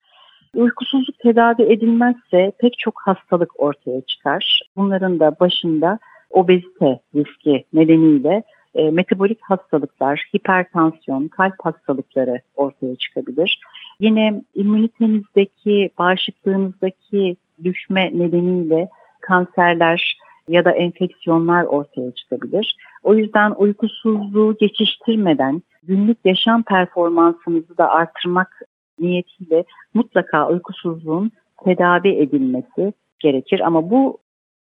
Uykusuzluk 0.56 1.20
tedavi 1.20 1.62
edilmezse 1.63 2.52
pek 2.60 2.78
çok 2.78 3.02
hastalık 3.06 3.60
ortaya 3.60 4.02
çıkar. 4.02 4.62
Bunların 4.76 5.20
da 5.20 5.36
başında 5.39 6.00
obezite 6.30 7.00
riski 7.15 7.65
nedeniyle 7.74 8.44
e, 8.75 8.91
metabolik 8.91 9.39
hastalıklar, 9.41 10.29
hipertansiyon, 10.36 11.27
kalp 11.27 11.55
hastalıkları 11.60 12.41
ortaya 12.55 12.95
çıkabilir. 12.95 13.60
Yine 13.99 14.41
immünitemizdeki, 14.55 15.89
bağışıklığımızdaki 15.99 17.36
düşme 17.63 18.12
nedeniyle 18.13 18.89
kanserler 19.21 20.17
ya 20.47 20.65
da 20.65 20.71
enfeksiyonlar 20.71 21.63
ortaya 21.63 22.12
çıkabilir. 22.12 22.75
O 23.03 23.15
yüzden 23.15 23.51
uykusuzluğu 23.57 24.55
geçiştirmeden 24.60 25.62
günlük 25.84 26.17
yaşam 26.25 26.63
performansımızı 26.63 27.77
da 27.77 27.89
artırmak 27.89 28.62
niyetiyle 28.99 29.63
mutlaka 29.93 30.49
uykusuzluğun 30.49 31.31
tedavi 31.63 32.10
edilmesi 32.10 32.93
gerekir. 33.19 33.60
Ama 33.60 33.89
bu 33.89 34.17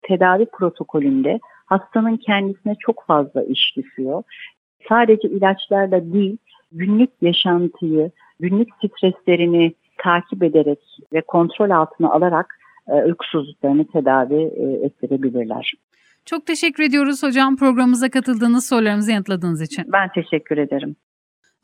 tedavi 0.01 0.45
protokolünde 0.45 1.39
hastanın 1.73 2.17
kendisine 2.17 2.75
çok 2.79 3.05
fazla 3.07 3.43
iş 3.43 3.77
düşüyor. 3.77 4.23
Sadece 4.89 5.27
ilaçlarla 5.27 6.13
değil, 6.13 6.37
günlük 6.71 7.09
yaşantıyı, 7.21 8.11
günlük 8.39 8.69
streslerini 8.77 9.73
takip 9.97 10.43
ederek 10.43 10.79
ve 11.13 11.21
kontrol 11.21 11.69
altına 11.69 12.11
alarak 12.11 12.55
e, 12.87 12.93
uykusuzluklarını 12.93 13.87
tedavi 13.87 14.41
e, 14.43 14.85
ettirebilirler. 14.85 15.73
Çok 16.25 16.45
teşekkür 16.45 16.83
ediyoruz 16.83 17.23
hocam 17.23 17.55
programımıza 17.55 18.09
katıldığınız 18.09 18.65
sorularımızı 18.65 19.11
yanıtladığınız 19.11 19.61
için. 19.61 19.85
Ben 19.93 20.09
teşekkür 20.15 20.57
ederim. 20.57 20.95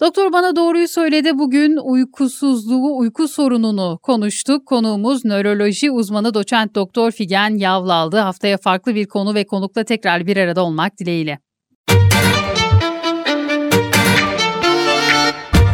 Doktor 0.02 0.34
bana 0.34 0.56
doğruyu 0.56 0.88
söyledi. 0.88 1.38
Bugün 1.40 1.78
uykusuzluğu, 1.78 2.98
uyku 2.98 3.28
sorununu 3.28 4.00
konuştuk. 4.04 4.66
Konuğumuz 4.66 5.26
nöroloji 5.26 5.92
uzmanı 5.92 6.34
doçent 6.34 6.76
doktor 6.76 7.12
Figen 7.12 7.58
Yavlaldı. 7.58 8.18
Haftaya 8.18 8.58
farklı 8.58 8.96
bir 8.96 9.08
konu 9.08 9.34
ve 9.34 9.46
konukla 9.46 9.84
tekrar 9.84 10.28
bir 10.28 10.38
arada 10.38 10.64
olmak 10.64 10.98
dileğiyle. 10.98 11.40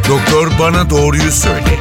Doktor 0.08 0.52
bana 0.60 0.90
doğruyu 0.90 1.30
söyle. 1.30 1.78